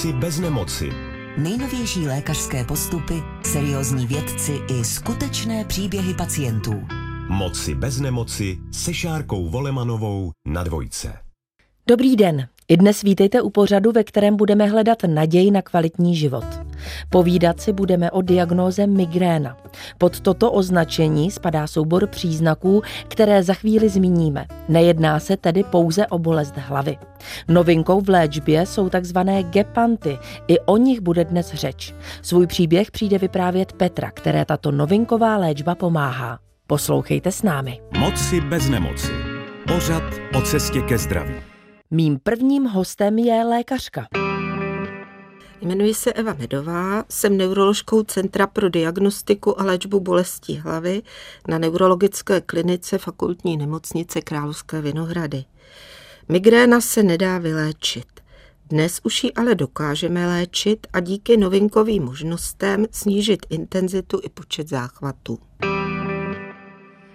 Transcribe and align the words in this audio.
Moci 0.00 0.12
bez 0.12 0.40
nemoci. 0.40 0.90
Nejnovější 1.38 2.06
lékařské 2.06 2.64
postupy, 2.64 3.14
seriózní 3.42 4.06
vědci 4.06 4.58
i 4.68 4.84
skutečné 4.84 5.64
příběhy 5.64 6.14
pacientů. 6.14 6.82
Moci 7.28 7.74
bez 7.74 8.00
nemoci 8.00 8.58
se 8.72 8.94
Šárkou 8.94 9.48
Volemanovou 9.48 10.30
na 10.46 10.64
dvojce. 10.64 11.12
Dobrý 11.88 12.16
den. 12.16 12.48
I 12.68 12.76
dnes 12.76 13.02
vítejte 13.02 13.42
u 13.42 13.50
pořadu, 13.50 13.92
ve 13.92 14.04
kterém 14.04 14.36
budeme 14.36 14.66
hledat 14.66 14.98
naději 15.06 15.50
na 15.50 15.62
kvalitní 15.62 16.16
život. 16.16 16.44
Povídat 17.08 17.60
si 17.60 17.72
budeme 17.72 18.10
o 18.10 18.22
diagnóze 18.22 18.86
migréna. 18.86 19.56
Pod 19.98 20.20
toto 20.20 20.52
označení 20.52 21.30
spadá 21.30 21.66
soubor 21.66 22.06
příznaků, 22.06 22.82
které 23.08 23.42
za 23.42 23.54
chvíli 23.54 23.88
zmíníme. 23.88 24.46
Nejedná 24.68 25.20
se 25.20 25.36
tedy 25.36 25.64
pouze 25.64 26.06
o 26.06 26.18
bolest 26.18 26.54
hlavy. 26.56 26.98
Novinkou 27.48 28.00
v 28.00 28.08
léčbě 28.08 28.66
jsou 28.66 28.88
takzvané 28.88 29.42
gepanty. 29.42 30.18
I 30.48 30.60
o 30.60 30.76
nich 30.76 31.00
bude 31.00 31.24
dnes 31.24 31.54
řeč. 31.54 31.94
Svůj 32.22 32.46
příběh 32.46 32.90
přijde 32.90 33.18
vyprávět 33.18 33.72
Petra, 33.72 34.10
které 34.10 34.44
tato 34.44 34.70
novinková 34.70 35.36
léčba 35.36 35.74
pomáhá. 35.74 36.38
Poslouchejte 36.66 37.32
s 37.32 37.42
námi. 37.42 37.80
Moci 37.98 38.40
bez 38.40 38.68
nemoci. 38.68 39.12
Pořad 39.68 40.02
o 40.34 40.42
cestě 40.42 40.80
ke 40.80 40.98
zdraví. 40.98 41.34
Mým 41.90 42.18
prvním 42.22 42.64
hostem 42.64 43.18
je 43.18 43.44
lékařka. 43.44 44.06
Jmenuji 45.62 45.94
se 45.94 46.12
Eva 46.12 46.34
Medová, 46.34 47.04
jsem 47.08 47.36
neuroložkou 47.36 48.02
Centra 48.02 48.46
pro 48.46 48.68
diagnostiku 48.68 49.60
a 49.60 49.64
léčbu 49.64 50.00
bolestí 50.00 50.56
hlavy 50.56 51.02
na 51.48 51.58
neurologické 51.58 52.40
klinice 52.40 52.98
fakultní 52.98 53.56
nemocnice 53.56 54.20
Královské 54.20 54.80
Vinohrady. 54.80 55.44
Migréna 56.28 56.80
se 56.80 57.02
nedá 57.02 57.38
vyléčit. 57.38 58.06
Dnes 58.66 59.00
už 59.02 59.24
ji 59.24 59.32
ale 59.32 59.54
dokážeme 59.54 60.26
léčit 60.26 60.86
a 60.92 61.00
díky 61.00 61.36
novinkovým 61.36 62.04
možnostem 62.04 62.86
snížit 62.90 63.46
intenzitu 63.50 64.20
i 64.22 64.28
počet 64.28 64.68
záchvatů. 64.68 65.38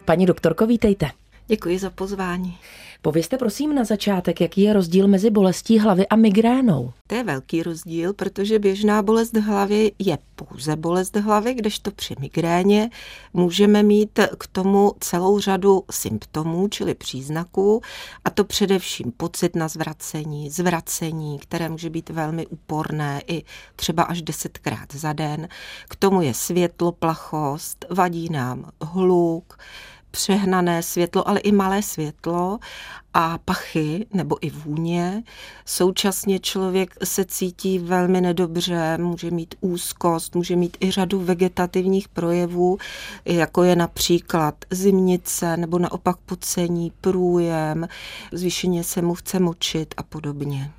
Paní 0.06 0.26
doktorko, 0.26 0.68
vítejte. 0.68 1.12
Děkuji 1.48 1.80
za 1.80 1.90
pozvání. 1.90 2.58
Povězte 3.02 3.38
prosím 3.38 3.76
na 3.76 3.84
začátek, 3.84 4.42
jaký 4.42 4.62
je 4.62 4.74
rozdíl 4.74 5.08
mezi 5.08 5.30
bolestí 5.30 5.80
hlavy 5.80 6.08
a 6.08 6.16
migrénou. 6.16 6.94
To 7.08 7.16
je 7.16 7.24
velký 7.24 7.64
rozdíl, 7.64 8.14
protože 8.14 8.60
běžná 8.60 9.02
bolest 9.02 9.38
hlavy 9.38 9.92
je 10.00 10.18
pouze 10.36 10.76
bolest 10.76 11.16
hlavy, 11.16 11.54
kdežto 11.54 11.92
při 11.92 12.16
migréně 12.20 12.90
můžeme 13.34 13.84
mít 13.84 14.20
k 14.38 14.48
tomu 14.48 14.94
celou 15.00 15.40
řadu 15.40 15.84
symptomů, 15.92 16.68
čili 16.68 16.94
příznaků, 16.94 17.82
a 18.26 18.30
to 18.30 18.44
především 18.44 19.12
pocit 19.18 19.56
na 19.56 19.68
zvracení, 19.68 20.50
zvracení, 20.50 21.40
které 21.40 21.70
může 21.70 21.90
být 21.90 22.10
velmi 22.10 22.48
úporné 22.48 23.22
i 23.28 23.44
třeba 23.76 24.04
až 24.04 24.22
desetkrát 24.22 24.94
za 24.94 25.14
den. 25.14 25.48
K 25.90 25.96
tomu 25.96 26.22
je 26.22 26.34
světlo, 26.34 26.92
plachost, 26.92 27.86
vadí 27.90 28.30
nám 28.30 28.70
hluk, 28.82 29.58
přehnané 30.16 30.84
světlo, 30.84 31.28
ale 31.28 31.40
i 31.40 31.52
malé 31.52 31.82
světlo 31.82 32.60
a 33.14 33.38
pachy 33.46 34.06
nebo 34.14 34.38
i 34.42 34.50
vůně. 34.50 35.24
Současně 35.66 36.40
člověk 36.40 36.96
se 37.04 37.26
cítí 37.26 37.80
velmi 37.80 38.22
nedobře, 38.22 38.98
může 38.98 39.32
mít 39.32 39.56
úzkost, 39.62 40.36
může 40.36 40.56
mít 40.56 40.78
i 40.82 40.92
řadu 40.92 41.20
vegetativních 41.20 42.08
projevů, 42.08 42.78
jako 43.26 43.64
je 43.64 43.76
například 43.76 44.56
zimnice 44.70 45.58
nebo 45.58 45.80
naopak 45.80 46.18
pocení, 46.26 46.92
průjem, 47.02 47.88
zvýšeně 48.32 48.84
se 48.84 49.02
mu 49.02 49.14
chce 49.14 49.40
močit 49.40 49.94
a 49.98 50.04
podobně. 50.04 50.72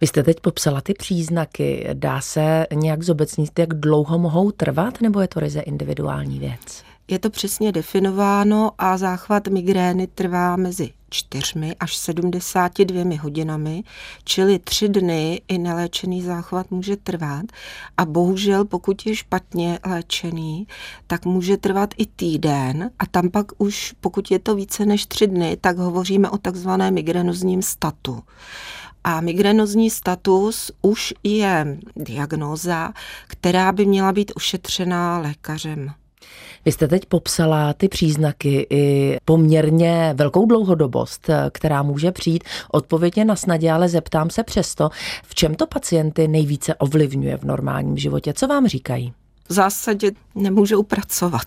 Vy 0.00 0.06
jste 0.06 0.22
teď 0.22 0.40
popsala 0.40 0.80
ty 0.80 0.94
příznaky. 0.94 1.88
Dá 1.92 2.20
se 2.20 2.66
nějak 2.74 3.02
zobecnit, 3.02 3.58
jak 3.58 3.74
dlouho 3.74 4.18
mohou 4.18 4.50
trvat, 4.50 5.00
nebo 5.00 5.20
je 5.20 5.28
to 5.28 5.40
ryze 5.40 5.60
individuální 5.60 6.38
věc? 6.38 6.91
Je 7.12 7.18
to 7.18 7.30
přesně 7.30 7.72
definováno 7.72 8.70
a 8.78 8.96
záchvat 8.96 9.48
migrény 9.48 10.06
trvá 10.06 10.56
mezi 10.56 10.90
4 11.10 11.76
až 11.80 11.96
72 11.96 13.22
hodinami, 13.22 13.84
čili 14.24 14.58
tři 14.58 14.88
dny 14.88 15.40
i 15.48 15.58
neléčený 15.58 16.22
záchvat 16.22 16.70
může 16.70 16.96
trvat 16.96 17.44
a 17.96 18.04
bohužel 18.04 18.64
pokud 18.64 19.06
je 19.06 19.16
špatně 19.16 19.78
léčený, 19.86 20.66
tak 21.06 21.24
může 21.24 21.56
trvat 21.56 21.94
i 21.96 22.06
týden 22.06 22.90
a 22.98 23.06
tam 23.06 23.30
pak 23.30 23.46
už, 23.58 23.94
pokud 24.00 24.30
je 24.30 24.38
to 24.38 24.54
více 24.54 24.86
než 24.86 25.06
tři 25.06 25.26
dny, 25.26 25.56
tak 25.60 25.78
hovoříme 25.78 26.30
o 26.30 26.38
takzvaném 26.38 26.94
migrenozním 26.94 27.62
statu. 27.62 28.22
A 29.04 29.20
migrenozní 29.20 29.90
status 29.90 30.70
už 30.82 31.14
je 31.24 31.78
diagnóza, 31.96 32.92
která 33.26 33.72
by 33.72 33.86
měla 33.86 34.12
být 34.12 34.32
ošetřená 34.34 35.18
lékařem. 35.18 35.92
Vy 36.64 36.72
jste 36.72 36.88
teď 36.88 37.06
popsala 37.06 37.72
ty 37.72 37.88
příznaky 37.88 38.66
i 38.70 39.16
poměrně 39.24 40.14
velkou 40.16 40.46
dlouhodobost, 40.46 41.30
která 41.52 41.82
může 41.82 42.12
přijít. 42.12 42.44
Odpovědně 42.70 43.24
na 43.24 43.36
snadě, 43.36 43.72
ale 43.72 43.88
zeptám 43.88 44.30
se 44.30 44.42
přesto, 44.42 44.90
v 45.22 45.34
čem 45.34 45.54
to 45.54 45.66
pacienty 45.66 46.28
nejvíce 46.28 46.74
ovlivňuje 46.74 47.36
v 47.36 47.44
normálním 47.44 47.96
životě? 47.96 48.32
Co 48.32 48.46
vám 48.46 48.66
říkají? 48.66 49.12
v 49.48 49.54
zásadě 49.54 50.12
nemůžou 50.34 50.82
pracovat. 50.82 51.46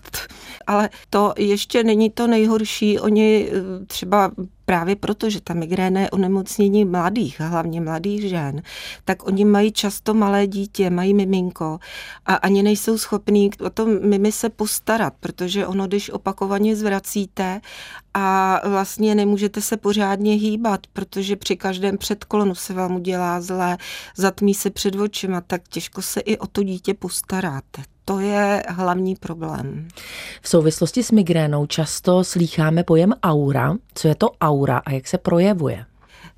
Ale 0.66 0.90
to 1.10 1.34
ještě 1.38 1.84
není 1.84 2.10
to 2.10 2.26
nejhorší. 2.26 3.00
Oni 3.00 3.50
eh, 3.50 3.84
třeba 3.86 4.30
právě 4.66 4.96
proto, 4.96 5.30
že 5.30 5.40
ta 5.40 5.54
migréna 5.54 6.00
je 6.00 6.10
onemocnění 6.10 6.84
mladých, 6.84 7.40
hlavně 7.40 7.80
mladých 7.80 8.28
žen, 8.28 8.62
tak 9.04 9.26
oni 9.26 9.44
mají 9.44 9.72
často 9.72 10.14
malé 10.14 10.46
dítě, 10.46 10.90
mají 10.90 11.14
miminko 11.14 11.78
a 12.26 12.34
ani 12.34 12.62
nejsou 12.62 12.98
schopní 12.98 13.50
o 13.64 13.70
to 13.70 13.86
mimi 13.86 14.32
se 14.32 14.48
postarat, 14.48 15.14
protože 15.20 15.66
ono, 15.66 15.86
když 15.86 16.10
opakovaně 16.10 16.76
zvracíte 16.76 17.60
a 18.14 18.60
vlastně 18.68 19.14
nemůžete 19.14 19.60
se 19.60 19.76
pořádně 19.76 20.34
hýbat, 20.34 20.86
protože 20.92 21.36
při 21.36 21.56
každém 21.56 21.98
předkolonu 21.98 22.54
se 22.54 22.74
vám 22.74 22.94
udělá 22.96 23.40
zlé, 23.40 23.78
zatmí 24.16 24.54
se 24.54 24.70
před 24.70 24.96
očima, 24.96 25.40
tak 25.40 25.68
těžko 25.68 26.02
se 26.02 26.20
i 26.20 26.38
o 26.38 26.46
to 26.46 26.62
dítě 26.62 26.94
postaráte. 26.94 27.95
To 28.08 28.20
je 28.20 28.62
hlavní 28.68 29.16
problém. 29.16 29.88
V 30.42 30.48
souvislosti 30.48 31.02
s 31.02 31.10
migrénou 31.10 31.66
často 31.66 32.24
slýcháme 32.24 32.84
pojem 32.84 33.12
aura. 33.22 33.74
Co 33.94 34.08
je 34.08 34.14
to 34.14 34.30
aura 34.40 34.78
a 34.78 34.90
jak 34.90 35.08
se 35.08 35.18
projevuje? 35.18 35.84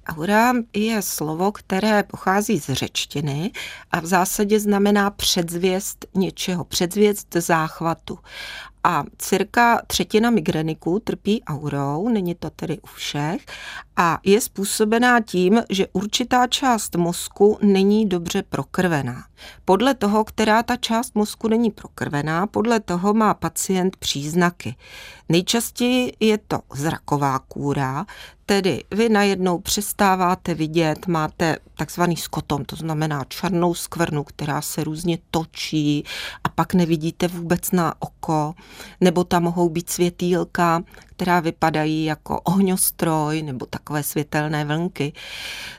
Aura 0.07 0.53
je 0.75 1.03
slovo, 1.03 1.53
které 1.53 2.03
pochází 2.03 2.61
z 2.61 2.73
řečtiny 2.73 3.51
a 3.91 4.01
v 4.01 4.07
zásadě 4.07 4.61
znamená 4.61 5.11
předzvěst 5.11 6.07
něčeho, 6.15 6.65
předzvěst 6.65 7.35
záchvatu. 7.35 8.19
A 8.91 9.05
cirka 9.19 9.83
třetina 9.87 10.31
migreniků 10.31 11.01
trpí 11.01 11.43
aurou, 11.45 12.09
není 12.09 12.35
to 12.35 12.51
tedy 12.51 12.79
u 12.79 12.87
všech, 12.87 13.47
a 13.97 14.19
je 14.25 14.41
způsobená 14.41 15.21
tím, 15.21 15.63
že 15.71 15.87
určitá 15.93 16.47
část 16.47 16.97
mozku 16.97 17.59
není 17.63 18.09
dobře 18.09 18.43
prokrvená. 18.43 19.25
Podle 19.65 19.95
toho, 19.95 20.25
která 20.25 20.63
ta 20.63 20.77
část 20.77 21.15
mozku 21.15 21.49
není 21.49 21.71
prokrvená, 21.71 22.47
podle 22.47 22.81
toho 22.81 23.15
má 23.15 23.35
pacient 23.35 23.97
příznaky. 23.97 24.77
Nejčastěji 25.29 26.13
je 26.21 26.39
to 26.39 26.61
zraková 26.75 27.39
kůra, 27.39 28.07
tedy 28.49 28.85
vy 28.91 29.09
najednou 29.09 29.59
přestáváte 29.59 30.55
vidět, 30.55 31.07
máte 31.07 31.57
takzvaný 31.77 32.17
skotom, 32.17 32.65
to 32.65 32.77
znamená 32.77 33.25
černou 33.29 33.75
skvrnu, 33.75 34.25
která 34.25 34.61
se 34.61 34.85
různě 34.85 35.19
točí 35.31 36.05
a 36.45 36.49
pak 36.49 36.75
nevidíte 36.75 37.29
vůbec 37.29 37.71
na 37.71 37.95
oko, 37.99 38.55
nebo 39.01 39.25
tam 39.25 39.43
mohou 39.43 39.69
být 39.69 39.91
světýlka, 39.91 40.83
která 41.19 41.41
vypadají 41.41 42.05
jako 42.05 42.41
ohňostroj 42.41 43.43
nebo 43.43 43.67
takové 43.67 44.03
světelné 44.03 44.65
vlnky. 44.65 45.13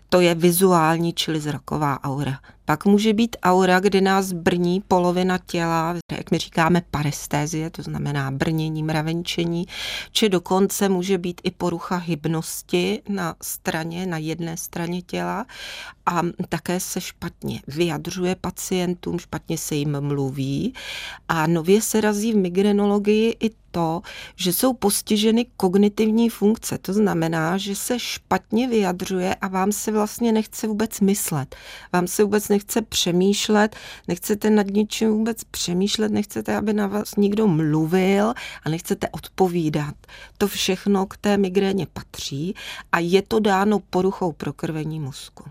To 0.09 0.21
je 0.21 0.35
vizuální, 0.35 1.13
čili 1.13 1.39
zraková 1.39 2.03
aura. 2.03 2.39
Pak 2.65 2.85
může 2.85 3.13
být 3.13 3.35
aura, 3.43 3.79
kdy 3.79 4.01
nás 4.01 4.31
brní 4.31 4.81
polovina 4.87 5.37
těla, 5.37 5.95
jak 6.11 6.31
my 6.31 6.37
říkáme 6.37 6.81
parestézie, 6.91 7.69
to 7.69 7.81
znamená 7.81 8.31
brnění, 8.31 8.83
mravenčení, 8.83 9.65
či 10.11 10.29
dokonce 10.29 10.89
může 10.89 11.17
být 11.17 11.41
i 11.43 11.51
porucha 11.51 11.95
hybnosti 11.95 13.01
na 13.09 13.35
straně, 13.41 14.05
na 14.05 14.17
jedné 14.17 14.57
straně 14.57 15.01
těla 15.01 15.45
a 16.05 16.21
také 16.49 16.79
se 16.79 17.01
špatně 17.01 17.61
vyjadřuje 17.67 18.35
pacientům, 18.35 19.19
špatně 19.19 19.57
se 19.57 19.75
jim 19.75 20.01
mluví 20.01 20.73
a 21.29 21.47
nově 21.47 21.81
se 21.81 22.01
razí 22.01 22.33
v 22.33 22.37
migrenologii 22.37 23.37
i 23.39 23.49
to, 23.71 24.01
že 24.35 24.53
jsou 24.53 24.73
postiženy 24.73 25.45
kognitivní 25.57 26.29
funkce. 26.29 26.77
To 26.77 26.93
znamená, 26.93 27.57
že 27.57 27.75
se 27.75 27.99
špatně 27.99 28.67
vyjadřuje 28.67 29.35
a 29.35 29.47
vám 29.47 29.71
se 29.71 29.91
vlastně 29.91 30.31
nechce 30.31 30.67
vůbec 30.67 30.99
myslet. 30.99 31.55
Vám 31.93 32.07
se 32.07 32.23
vůbec 32.23 32.49
nechce 32.49 32.81
přemýšlet, 32.81 33.75
nechcete 34.07 34.49
nad 34.49 34.67
ničím 34.67 35.09
vůbec 35.09 35.43
přemýšlet, 35.43 36.11
nechcete, 36.11 36.57
aby 36.57 36.73
na 36.73 36.87
vás 36.87 37.15
někdo 37.15 37.47
mluvil 37.47 38.33
a 38.63 38.69
nechcete 38.69 39.09
odpovídat. 39.09 39.95
To 40.37 40.47
všechno 40.47 41.05
k 41.05 41.17
té 41.17 41.37
migréně 41.37 41.87
patří 41.93 42.55
a 42.91 42.99
je 42.99 43.21
to 43.21 43.39
dáno 43.39 43.79
poruchou 43.79 44.31
prokrvení 44.31 44.99
mozku. 44.99 45.43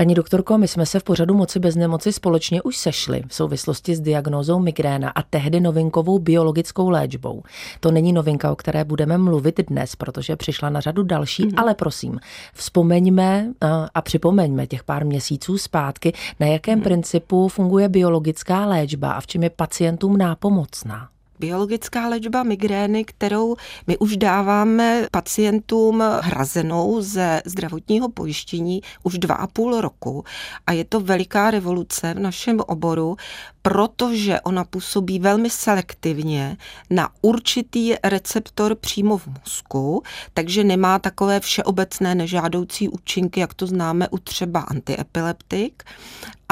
Paní 0.00 0.14
doktorko, 0.14 0.58
my 0.58 0.68
jsme 0.68 0.86
se 0.86 1.00
v 1.00 1.04
pořadu 1.04 1.34
Moci 1.34 1.58
bez 1.58 1.76
nemoci 1.76 2.12
společně 2.12 2.62
už 2.62 2.76
sešli 2.76 3.22
v 3.28 3.34
souvislosti 3.34 3.96
s 3.96 4.00
diagnózou 4.00 4.58
migréna 4.58 5.10
a 5.10 5.22
tehdy 5.22 5.60
novinkovou 5.60 6.18
biologickou 6.18 6.90
léčbou. 6.90 7.42
To 7.80 7.90
není 7.90 8.12
novinka, 8.12 8.52
o 8.52 8.56
které 8.56 8.84
budeme 8.84 9.18
mluvit 9.18 9.60
dnes, 9.68 9.96
protože 9.96 10.36
přišla 10.36 10.70
na 10.70 10.80
řadu 10.80 11.02
další, 11.02 11.46
mm-hmm. 11.46 11.62
ale 11.62 11.74
prosím, 11.74 12.20
vzpomeňme 12.54 13.52
a 13.94 14.02
připomeňme 14.02 14.66
těch 14.66 14.84
pár 14.84 15.06
měsíců 15.06 15.58
zpátky, 15.58 16.12
na 16.40 16.46
jakém 16.46 16.78
mm-hmm. 16.78 16.82
principu 16.82 17.48
funguje 17.48 17.88
biologická 17.88 18.66
léčba 18.66 19.12
a 19.12 19.20
v 19.20 19.26
čem 19.26 19.42
je 19.42 19.50
pacientům 19.50 20.16
nápomocná 20.16 21.08
biologická 21.40 22.08
léčba 22.08 22.42
migrény, 22.42 23.04
kterou 23.04 23.56
my 23.86 23.98
už 23.98 24.16
dáváme 24.16 25.06
pacientům 25.10 26.04
hrazenou 26.20 27.00
ze 27.00 27.42
zdravotního 27.44 28.08
pojištění 28.08 28.80
už 29.02 29.18
dva 29.18 29.34
a 29.34 29.46
půl 29.46 29.80
roku. 29.80 30.24
A 30.66 30.72
je 30.72 30.84
to 30.84 31.00
veliká 31.00 31.50
revoluce 31.50 32.14
v 32.14 32.18
našem 32.18 32.60
oboru, 32.66 33.16
protože 33.62 34.40
ona 34.40 34.64
působí 34.64 35.18
velmi 35.18 35.50
selektivně 35.50 36.56
na 36.90 37.08
určitý 37.22 37.94
receptor 38.04 38.74
přímo 38.74 39.18
v 39.18 39.26
mozku, 39.26 40.02
takže 40.34 40.64
nemá 40.64 40.98
takové 40.98 41.40
všeobecné 41.40 42.14
nežádoucí 42.14 42.88
účinky, 42.88 43.40
jak 43.40 43.54
to 43.54 43.66
známe 43.66 44.08
u 44.08 44.18
třeba 44.18 44.60
antiepileptik 44.60 45.82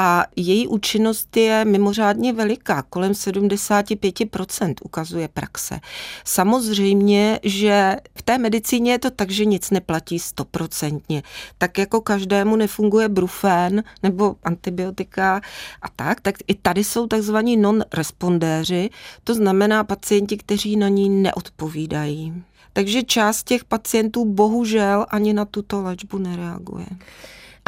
a 0.00 0.24
její 0.36 0.66
účinnost 0.66 1.36
je 1.36 1.64
mimořádně 1.64 2.32
veliká, 2.32 2.82
kolem 2.82 3.12
75% 3.12 4.74
ukazuje 4.84 5.28
praxe. 5.28 5.80
Samozřejmě, 6.24 7.40
že 7.42 7.96
v 8.18 8.22
té 8.22 8.38
medicíně 8.38 8.92
je 8.92 8.98
to 8.98 9.10
tak, 9.10 9.30
že 9.30 9.44
nic 9.44 9.70
neplatí 9.70 10.18
stoprocentně. 10.18 11.22
Tak 11.58 11.78
jako 11.78 12.00
každému 12.00 12.56
nefunguje 12.56 13.08
brufen 13.08 13.84
nebo 14.02 14.36
antibiotika 14.42 15.40
a 15.82 15.88
tak, 15.96 16.20
tak 16.20 16.34
i 16.46 16.54
tady 16.54 16.84
jsou 16.84 17.06
takzvaní 17.06 17.56
non-respondéři, 17.56 18.90
to 19.24 19.34
znamená 19.34 19.84
pacienti, 19.84 20.36
kteří 20.36 20.76
na 20.76 20.88
ní 20.88 21.08
neodpovídají. 21.08 22.42
Takže 22.72 23.02
část 23.02 23.42
těch 23.42 23.64
pacientů 23.64 24.24
bohužel 24.24 25.06
ani 25.08 25.32
na 25.32 25.44
tuto 25.44 25.82
léčbu 25.82 26.18
nereaguje. 26.18 26.86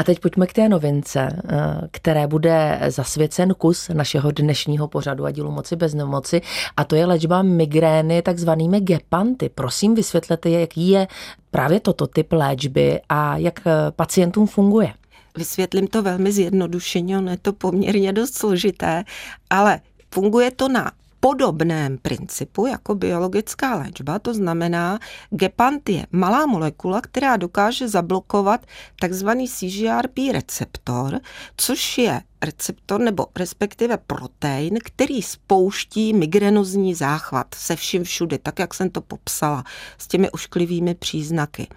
A 0.00 0.04
teď 0.04 0.20
pojďme 0.20 0.46
k 0.46 0.52
té 0.52 0.68
novince, 0.68 1.28
eh, 1.48 1.56
které 1.90 2.26
bude 2.26 2.80
zasvěcen 2.88 3.54
kus 3.54 3.88
našeho 3.88 4.30
dnešního 4.30 4.88
pořadu 4.88 5.24
a 5.24 5.30
dílu 5.30 5.50
Moci 5.50 5.76
bez 5.76 5.94
nemoci 5.94 6.40
a 6.76 6.84
to 6.84 6.96
je 6.96 7.06
léčba 7.06 7.42
migrény 7.42 8.22
takzvanými 8.22 8.80
gepanty. 8.80 9.48
Prosím 9.48 9.94
vysvětlete, 9.94 10.50
jaký 10.50 10.88
je 10.88 11.08
právě 11.50 11.80
toto 11.80 12.06
typ 12.06 12.32
léčby 12.32 13.00
a 13.08 13.36
jak 13.36 13.60
eh, 13.66 13.70
pacientům 13.90 14.46
funguje. 14.46 14.92
Vysvětlím 15.36 15.86
to 15.86 16.02
velmi 16.02 16.32
zjednodušeně, 16.32 17.18
ono 17.18 17.30
je 17.30 17.36
to 17.36 17.52
poměrně 17.52 18.12
dost 18.12 18.34
složité, 18.34 19.04
ale 19.50 19.80
funguje 20.14 20.50
to 20.50 20.68
na 20.68 20.92
podobném 21.20 21.98
principu 21.98 22.66
jako 22.66 22.94
biologická 22.94 23.76
léčba, 23.76 24.18
to 24.18 24.34
znamená, 24.34 24.98
gepant 25.30 25.88
je 25.88 26.06
malá 26.12 26.46
molekula, 26.46 27.00
která 27.00 27.36
dokáže 27.36 27.88
zablokovat 27.88 28.66
takzvaný 29.00 29.48
CGRP 29.48 30.18
receptor, 30.32 31.20
což 31.56 31.98
je 31.98 32.20
receptor 32.42 33.00
nebo 33.00 33.26
respektive 33.36 33.96
protein, 33.96 34.78
který 34.84 35.22
spouští 35.22 36.12
migrenozní 36.12 36.94
záchvat 36.94 37.54
se 37.54 37.76
vším 37.76 38.04
všude, 38.04 38.38
tak 38.38 38.58
jak 38.58 38.74
jsem 38.74 38.90
to 38.90 39.00
popsala, 39.00 39.64
s 39.98 40.08
těmi 40.08 40.30
ošklivými 40.30 40.94
příznaky. 40.94 41.68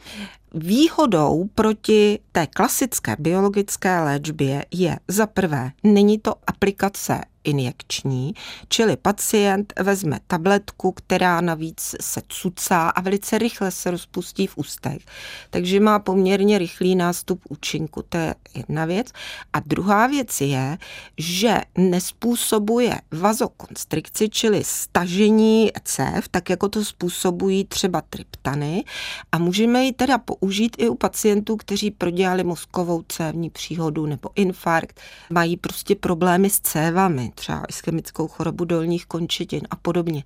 Výhodou 0.53 1.49
proti 1.55 2.19
té 2.31 2.47
klasické 2.47 3.15
biologické 3.19 3.99
léčbě 3.99 4.65
je 4.71 4.99
za 5.07 5.27
prvé, 5.27 5.71
není 5.83 6.19
to 6.19 6.35
aplikace 6.47 7.21
injekční, 7.43 8.33
čili 8.69 8.97
pacient 8.97 9.73
vezme 9.79 10.19
tabletku, 10.27 10.91
která 10.91 11.41
navíc 11.41 11.95
se 12.01 12.21
cucá 12.27 12.89
a 12.89 13.01
velice 13.01 13.37
rychle 13.37 13.71
se 13.71 13.91
rozpustí 13.91 14.47
v 14.47 14.57
ústech. 14.57 15.05
Takže 15.49 15.79
má 15.79 15.99
poměrně 15.99 16.57
rychlý 16.57 16.95
nástup 16.95 17.41
účinku, 17.49 18.01
to 18.09 18.17
je 18.17 18.35
jedna 18.55 18.85
věc. 18.85 19.07
A 19.53 19.59
druhá 19.59 20.07
věc 20.07 20.41
je, 20.41 20.77
že 21.17 21.61
nespůsobuje 21.77 23.01
vazokonstrikci, 23.11 24.29
čili 24.29 24.63
stažení 24.63 25.71
cév, 25.83 26.27
tak 26.27 26.49
jako 26.49 26.69
to 26.69 26.85
způsobují 26.85 27.65
třeba 27.65 28.01
triptany 28.01 28.83
a 29.31 29.37
můžeme 29.37 29.83
ji 29.83 29.91
teda 29.93 30.17
použít 30.17 30.75
i 30.79 30.89
u 30.89 30.95
pacientů, 30.95 31.57
kteří 31.57 31.91
prodělali 31.91 32.43
mozkovou 32.43 33.03
cévní 33.07 33.49
příhodu 33.49 34.05
nebo 34.05 34.29
infarkt, 34.35 35.01
mají 35.29 35.57
prostě 35.57 35.95
problémy 35.95 36.49
s 36.49 36.59
cévami, 36.59 37.31
třeba 37.35 37.63
ischemickou 37.69 38.27
chorobu 38.27 38.65
dolních 38.65 39.05
končetin 39.05 39.61
a 39.69 39.75
podobně. 39.75 40.23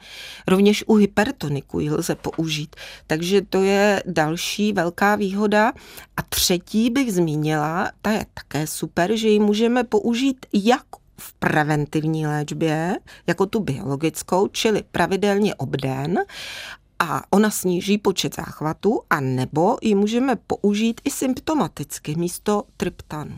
Rovněž 0.47 0.83
u 0.87 0.95
hypertoniku 0.95 1.79
ji 1.79 1.91
lze 1.91 2.15
použít. 2.15 2.75
Takže 3.07 3.41
to 3.41 3.61
je 3.61 4.03
další 4.05 4.73
velká 4.73 5.15
výhoda. 5.15 5.73
A 6.17 6.21
třetí 6.21 6.89
bych 6.89 7.13
zmínila, 7.13 7.91
ta 8.01 8.11
je 8.11 8.25
také 8.33 8.67
super, 8.67 9.15
že 9.15 9.27
ji 9.27 9.39
můžeme 9.39 9.83
použít 9.83 10.45
jak 10.53 10.85
v 11.19 11.33
preventivní 11.33 12.27
léčbě, 12.27 12.99
jako 13.27 13.45
tu 13.45 13.59
biologickou, 13.59 14.47
čili 14.47 14.83
pravidelně 14.91 15.55
obden, 15.55 16.19
a 16.99 17.23
ona 17.29 17.51
sníží 17.51 17.97
počet 17.97 18.35
záchvatů, 18.35 19.01
a 19.09 19.19
nebo 19.19 19.77
ji 19.81 19.95
můžeme 19.95 20.35
použít 20.35 21.01
i 21.03 21.11
symptomaticky 21.11 22.15
místo 22.15 22.63
triptanu. 22.77 23.37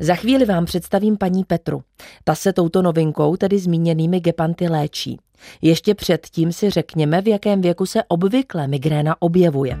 Za 0.00 0.14
chvíli 0.14 0.44
vám 0.44 0.64
představím 0.64 1.16
paní 1.16 1.44
Petru. 1.44 1.82
Ta 2.24 2.34
se 2.34 2.52
touto 2.52 2.82
novinkou, 2.82 3.36
tedy 3.36 3.58
zmíněnými 3.58 4.20
gepanty, 4.20 4.68
léčí. 4.68 5.18
Ještě 5.62 5.94
předtím 5.94 6.52
si 6.52 6.70
řekněme, 6.70 7.22
v 7.22 7.28
jakém 7.28 7.60
věku 7.60 7.86
se 7.86 8.02
obvykle 8.08 8.68
migréna 8.68 9.22
objevuje. 9.22 9.78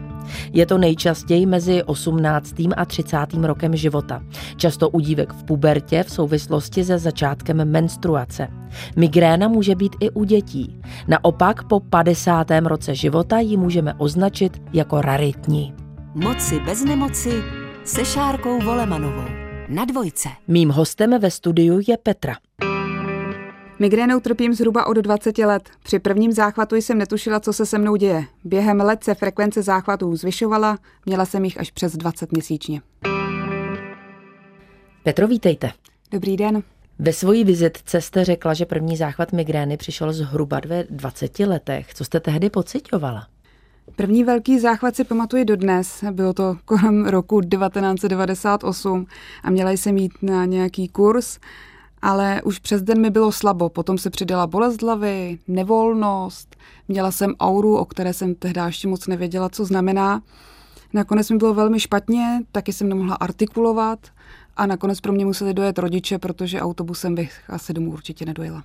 Je 0.52 0.66
to 0.66 0.78
nejčastěji 0.78 1.46
mezi 1.46 1.82
18. 1.82 2.54
a 2.76 2.84
30. 2.84 3.18
rokem 3.42 3.76
života. 3.76 4.22
Často 4.56 4.88
u 4.88 5.00
dívek 5.00 5.32
v 5.32 5.44
pubertě 5.44 6.02
v 6.02 6.10
souvislosti 6.10 6.84
se 6.84 6.98
začátkem 6.98 7.70
menstruace. 7.70 8.48
Migréna 8.96 9.48
může 9.48 9.74
být 9.74 9.96
i 10.00 10.10
u 10.10 10.24
dětí. 10.24 10.80
Naopak 11.08 11.64
po 11.64 11.80
50. 11.80 12.46
roce 12.64 12.94
života 12.94 13.38
ji 13.38 13.56
můžeme 13.56 13.94
označit 13.94 14.62
jako 14.72 15.00
raritní. 15.00 15.74
Moci 16.14 16.60
bez 16.60 16.84
nemoci 16.84 17.42
se 17.84 18.04
Šárkou 18.04 18.60
Volemanovou 18.60 19.45
na 19.68 19.84
dvojce. 19.84 20.28
Mým 20.48 20.70
hostem 20.70 21.20
ve 21.20 21.30
studiu 21.30 21.80
je 21.88 21.96
Petra. 21.96 22.36
Migrénou 23.78 24.20
trpím 24.20 24.54
zhruba 24.54 24.86
od 24.86 24.96
20 24.96 25.38
let. 25.38 25.70
Při 25.82 25.98
prvním 25.98 26.32
záchvatu 26.32 26.76
jsem 26.76 26.98
netušila, 26.98 27.40
co 27.40 27.52
se 27.52 27.66
se 27.66 27.78
mnou 27.78 27.96
děje. 27.96 28.24
Během 28.44 28.80
let 28.80 29.04
se 29.04 29.14
frekvence 29.14 29.62
záchvatů 29.62 30.16
zvyšovala, 30.16 30.78
měla 31.06 31.24
jsem 31.24 31.44
jich 31.44 31.60
až 31.60 31.70
přes 31.70 31.96
20 31.96 32.32
měsíčně. 32.32 32.82
Petro, 35.02 35.28
vítejte. 35.28 35.70
Dobrý 36.10 36.36
den. 36.36 36.62
Ve 36.98 37.12
svojí 37.12 37.44
vizitce 37.44 38.00
jste 38.00 38.24
řekla, 38.24 38.54
že 38.54 38.66
první 38.66 38.96
záchvat 38.96 39.32
migrény 39.32 39.76
přišel 39.76 40.12
zhruba 40.12 40.60
ve 40.66 40.84
20 40.90 41.38
letech. 41.38 41.94
Co 41.94 42.04
jste 42.04 42.20
tehdy 42.20 42.50
pocitovala? 42.50 43.26
První 43.94 44.24
velký 44.24 44.58
záchvat 44.58 44.96
si 44.96 45.04
pamatuji 45.04 45.44
dodnes, 45.44 46.04
bylo 46.10 46.32
to 46.32 46.56
kolem 46.64 47.06
roku 47.06 47.40
1998 47.40 49.06
a 49.42 49.50
měla 49.50 49.70
jsem 49.70 49.96
jít 49.96 50.12
na 50.22 50.44
nějaký 50.44 50.88
kurz, 50.88 51.38
ale 52.02 52.42
už 52.42 52.58
přes 52.58 52.82
den 52.82 53.00
mi 53.00 53.10
bylo 53.10 53.32
slabo, 53.32 53.68
potom 53.68 53.98
se 53.98 54.10
přidala 54.10 54.46
bolest 54.46 54.82
hlavy, 54.82 55.38
nevolnost, 55.48 56.56
měla 56.88 57.10
jsem 57.10 57.34
auru, 57.40 57.76
o 57.76 57.84
které 57.84 58.12
jsem 58.12 58.34
tehdy 58.34 58.60
ještě 58.66 58.88
moc 58.88 59.06
nevěděla, 59.06 59.48
co 59.48 59.64
znamená. 59.64 60.22
Nakonec 60.92 61.30
mi 61.30 61.36
bylo 61.36 61.54
velmi 61.54 61.80
špatně, 61.80 62.40
taky 62.52 62.72
jsem 62.72 62.88
nemohla 62.88 63.14
artikulovat 63.14 63.98
a 64.56 64.66
nakonec 64.66 65.00
pro 65.00 65.12
mě 65.12 65.24
museli 65.24 65.54
dojet 65.54 65.78
rodiče, 65.78 66.18
protože 66.18 66.60
autobusem 66.60 67.14
bych 67.14 67.50
asi 67.50 67.72
domů 67.72 67.92
určitě 67.92 68.24
nedojela. 68.24 68.64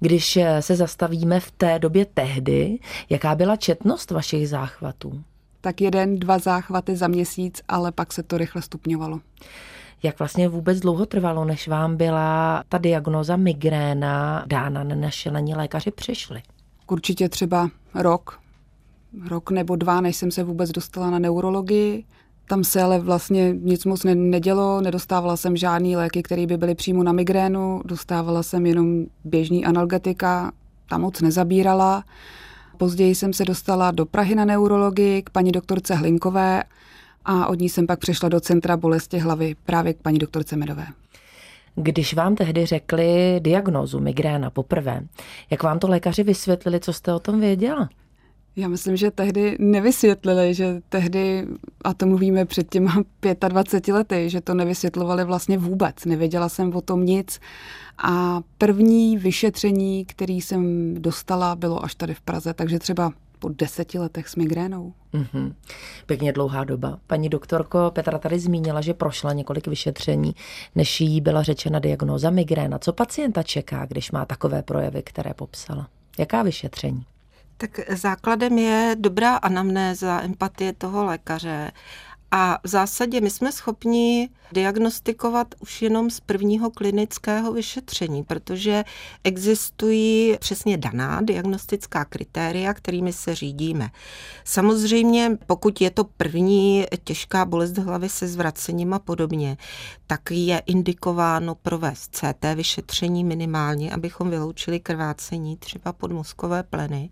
Když 0.00 0.36
eh, 0.36 0.62
se 0.62 0.76
zastavíme 0.76 1.40
v 1.40 1.50
té 1.50 1.78
době 1.78 2.06
tehdy, 2.14 2.78
jaká 3.10 3.34
byla 3.34 3.56
četnost 3.56 4.10
vašich 4.10 4.48
záchvatů? 4.48 5.22
Tak 5.60 5.80
jeden, 5.80 6.18
dva 6.18 6.38
záchvaty 6.38 6.96
za 6.96 7.08
měsíc, 7.08 7.62
ale 7.68 7.92
pak 7.92 8.12
se 8.12 8.22
to 8.22 8.38
rychle 8.38 8.62
stupňovalo. 8.62 9.20
Jak 10.02 10.18
vlastně 10.18 10.48
vůbec 10.48 10.80
dlouho 10.80 11.06
trvalo, 11.06 11.44
než 11.44 11.68
vám 11.68 11.96
byla 11.96 12.64
ta 12.68 12.78
diagnoza 12.78 13.36
migréna 13.36 14.44
dána, 14.46 14.84
než 14.84 15.24
na 15.24 15.40
ní 15.40 15.54
lékaři 15.54 15.90
přišli? 15.90 16.42
Určitě 16.90 17.28
třeba 17.28 17.70
rok, 17.94 18.40
rok 19.28 19.50
nebo 19.50 19.76
dva, 19.76 20.00
než 20.00 20.16
jsem 20.16 20.30
se 20.30 20.44
vůbec 20.44 20.70
dostala 20.70 21.10
na 21.10 21.18
neurologii. 21.18 22.04
Tam 22.46 22.64
se 22.64 22.82
ale 22.82 22.98
vlastně 22.98 23.54
nic 23.60 23.84
moc 23.84 24.04
nedělo, 24.04 24.80
nedostávala 24.80 25.36
jsem 25.36 25.56
žádný 25.56 25.96
léky, 25.96 26.22
které 26.22 26.46
by 26.46 26.56
byly 26.56 26.74
přímo 26.74 27.02
na 27.02 27.12
migrénu, 27.12 27.82
dostávala 27.84 28.42
jsem 28.42 28.66
jenom 28.66 29.04
běžný 29.24 29.64
analgetika, 29.64 30.52
tam 30.88 31.00
moc 31.00 31.20
nezabírala. 31.20 32.04
později 32.76 33.14
jsem 33.14 33.32
se 33.32 33.44
dostala 33.44 33.90
do 33.90 34.06
Prahy 34.06 34.34
na 34.34 34.44
neurologii 34.44 35.22
k 35.22 35.30
paní 35.30 35.52
doktorce 35.52 35.94
Hlinkové 35.94 36.62
a 37.24 37.46
od 37.46 37.60
ní 37.60 37.68
jsem 37.68 37.86
pak 37.86 37.98
přešla 37.98 38.28
do 38.28 38.40
centra 38.40 38.76
bolesti 38.76 39.18
hlavy 39.18 39.56
právě 39.64 39.94
k 39.94 40.02
paní 40.02 40.18
doktorce 40.18 40.56
Medové. 40.56 40.86
Když 41.74 42.14
vám 42.14 42.34
tehdy 42.34 42.66
řekli 42.66 43.40
diagnózu 43.40 44.00
migréna 44.00 44.50
poprvé, 44.50 45.02
jak 45.50 45.62
vám 45.62 45.78
to 45.78 45.88
lékaři 45.88 46.22
vysvětlili, 46.22 46.80
co 46.80 46.92
jste 46.92 47.14
o 47.14 47.18
tom 47.18 47.40
věděla? 47.40 47.88
Já 48.56 48.68
myslím, 48.68 48.96
že 48.96 49.10
tehdy 49.10 49.56
nevysvětlili, 49.58 50.54
že 50.54 50.80
tehdy, 50.88 51.46
a 51.84 51.94
to 51.94 52.06
mluvíme 52.06 52.44
před 52.44 52.70
těma 52.70 53.02
25 53.48 53.94
lety, 53.94 54.30
že 54.30 54.40
to 54.40 54.54
nevysvětlovali 54.54 55.24
vlastně 55.24 55.58
vůbec. 55.58 56.04
Nevěděla 56.04 56.48
jsem 56.48 56.76
o 56.76 56.80
tom 56.80 57.04
nic. 57.04 57.40
A 58.04 58.40
první 58.58 59.18
vyšetření, 59.18 60.04
který 60.04 60.40
jsem 60.40 60.94
dostala, 60.94 61.56
bylo 61.56 61.84
až 61.84 61.94
tady 61.94 62.14
v 62.14 62.20
Praze, 62.20 62.54
takže 62.54 62.78
třeba 62.78 63.12
po 63.38 63.48
deseti 63.48 63.98
letech 63.98 64.28
s 64.28 64.36
migrénou. 64.36 64.92
Mm-hmm. 65.14 65.54
Pěkně 66.06 66.32
dlouhá 66.32 66.64
doba. 66.64 66.98
Paní 67.06 67.28
doktorko 67.28 67.90
Petra 67.94 68.18
tady 68.18 68.38
zmínila, 68.38 68.80
že 68.80 68.94
prošla 68.94 69.32
několik 69.32 69.66
vyšetření, 69.66 70.34
než 70.74 71.00
jí 71.00 71.20
byla 71.20 71.42
řečena 71.42 71.78
diagnóza 71.78 72.30
migréna. 72.30 72.78
Co 72.78 72.92
pacienta 72.92 73.42
čeká, 73.42 73.86
když 73.86 74.10
má 74.10 74.24
takové 74.24 74.62
projevy, 74.62 75.02
které 75.02 75.34
popsala? 75.34 75.88
Jaká 76.18 76.42
vyšetření? 76.42 77.04
Tak 77.62 77.80
základem 77.88 78.58
je 78.58 78.96
dobrá 78.98 79.36
anamnéza, 79.36 80.20
empatie 80.20 80.72
toho 80.72 81.04
lékaře 81.04 81.72
a 82.34 82.58
v 82.64 82.68
zásadě 82.68 83.20
my 83.20 83.30
jsme 83.30 83.52
schopni 83.52 84.28
diagnostikovat 84.52 85.54
už 85.60 85.82
jenom 85.82 86.10
z 86.10 86.20
prvního 86.20 86.70
klinického 86.70 87.52
vyšetření, 87.52 88.24
protože 88.24 88.84
existují 89.24 90.36
přesně 90.38 90.76
daná 90.76 91.20
diagnostická 91.22 92.04
kritéria, 92.04 92.74
kterými 92.74 93.12
se 93.12 93.34
řídíme. 93.34 93.90
Samozřejmě, 94.44 95.38
pokud 95.46 95.80
je 95.80 95.90
to 95.90 96.04
první 96.04 96.84
těžká 97.04 97.44
bolest 97.44 97.78
hlavy 97.78 98.08
se 98.08 98.28
zvracením 98.28 98.94
a 98.94 98.98
podobně, 98.98 99.56
tak 100.06 100.20
je 100.30 100.62
indikováno 100.66 101.54
provést 101.54 102.16
CT 102.16 102.44
vyšetření 102.54 103.24
minimálně, 103.24 103.92
abychom 103.92 104.30
vyloučili 104.30 104.80
krvácení 104.80 105.56
třeba 105.56 105.92
podmozkové 105.92 106.62
pleny. 106.62 107.10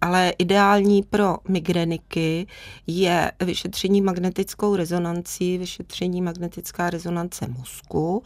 Ale 0.00 0.32
ideální 0.38 1.02
pro 1.02 1.36
migreniky 1.48 2.46
je 2.86 3.32
vyšetření 3.44 4.02
magnetickou 4.50 4.76
rezonancí, 4.76 5.58
vyšetření 5.58 6.22
magnetická 6.22 6.90
rezonance 6.90 7.48
mozku 7.48 8.22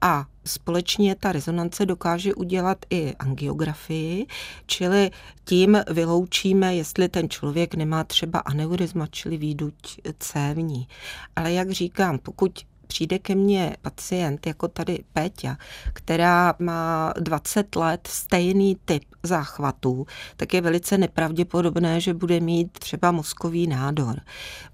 a 0.00 0.26
společně 0.44 1.14
ta 1.14 1.32
rezonance 1.32 1.86
dokáže 1.86 2.34
udělat 2.34 2.78
i 2.90 3.14
angiografii, 3.14 4.26
čili 4.66 5.10
tím 5.44 5.78
vyloučíme, 5.90 6.74
jestli 6.74 7.08
ten 7.08 7.28
člověk 7.28 7.74
nemá 7.74 8.04
třeba 8.04 8.38
aneurizma, 8.38 9.06
čili 9.06 9.36
výduť 9.36 9.74
cévní. 10.18 10.88
Ale 11.36 11.52
jak 11.52 11.70
říkám, 11.70 12.18
pokud 12.18 12.60
přijde 12.92 13.18
ke 13.18 13.34
mně 13.34 13.76
pacient 13.82 14.46
jako 14.46 14.68
tady 14.68 15.04
Péťa, 15.12 15.56
která 15.92 16.54
má 16.58 17.12
20 17.20 17.76
let 17.76 18.08
stejný 18.12 18.76
typ 18.84 19.02
záchvatů, 19.22 20.06
tak 20.36 20.54
je 20.54 20.60
velice 20.60 20.98
nepravděpodobné, 20.98 22.00
že 22.00 22.14
bude 22.14 22.40
mít 22.40 22.72
třeba 22.72 23.10
mozkový 23.10 23.66
nádor. 23.66 24.20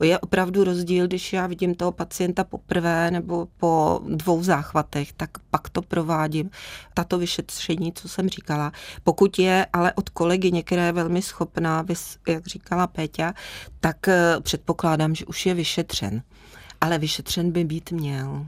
Je 0.03 0.19
opravdu 0.19 0.65
rozdíl, 0.65 1.07
když 1.07 1.33
já 1.33 1.47
vidím 1.47 1.75
toho 1.75 1.93
pacienta 1.93 2.45
poprvé 2.45 3.11
nebo 3.11 3.49
po 3.57 4.01
dvou 4.07 4.43
záchvatech, 4.43 5.13
tak 5.13 5.31
pak 5.51 5.69
to 5.69 5.83
provádím. 5.83 6.51
Tato 6.95 7.19
vyšetření, 7.19 7.93
co 7.93 8.09
jsem 8.09 8.29
říkala. 8.29 8.73
Pokud 9.05 9.39
je 9.39 9.67
ale 9.73 9.93
od 9.93 10.09
kolegyně, 10.09 10.63
která 10.63 10.87
je 10.87 10.93
velmi 10.93 11.23
schopná, 11.23 11.85
jak 12.29 12.47
říkala 12.47 12.87
Péťa, 12.87 13.35
tak 13.81 14.09
eh, 14.09 14.37
předpokládám, 14.41 15.15
že 15.15 15.27
už 15.27 15.47
je 15.47 15.55
vyšetřen 15.55 16.23
ale 16.80 16.99
vyšetřen 16.99 17.52
by 17.52 17.64
být 17.64 17.92
měl. 17.92 18.47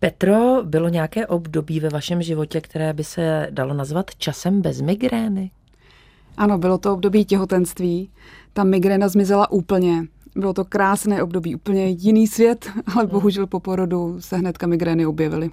Petro, 0.00 0.62
bylo 0.64 0.88
nějaké 0.88 1.26
období 1.26 1.80
ve 1.80 1.88
vašem 1.88 2.22
životě, 2.22 2.60
které 2.60 2.92
by 2.92 3.04
se 3.04 3.46
dalo 3.50 3.74
nazvat 3.74 4.14
časem 4.14 4.62
bez 4.62 4.80
migrény? 4.80 5.50
Ano, 6.36 6.58
bylo 6.58 6.78
to 6.78 6.92
období 6.92 7.24
těhotenství. 7.24 8.10
Ta 8.52 8.64
migréna 8.64 9.08
zmizela 9.08 9.50
úplně. 9.50 10.06
Bylo 10.36 10.52
to 10.52 10.64
krásné 10.64 11.22
období, 11.22 11.54
úplně 11.54 11.86
jiný 11.86 12.26
svět, 12.26 12.70
ale 12.94 13.04
hmm. 13.04 13.10
bohužel 13.10 13.46
po 13.46 13.60
porodu 13.60 14.20
se 14.20 14.36
hnedka 14.36 14.66
migrény 14.66 15.06
objevily. 15.06 15.50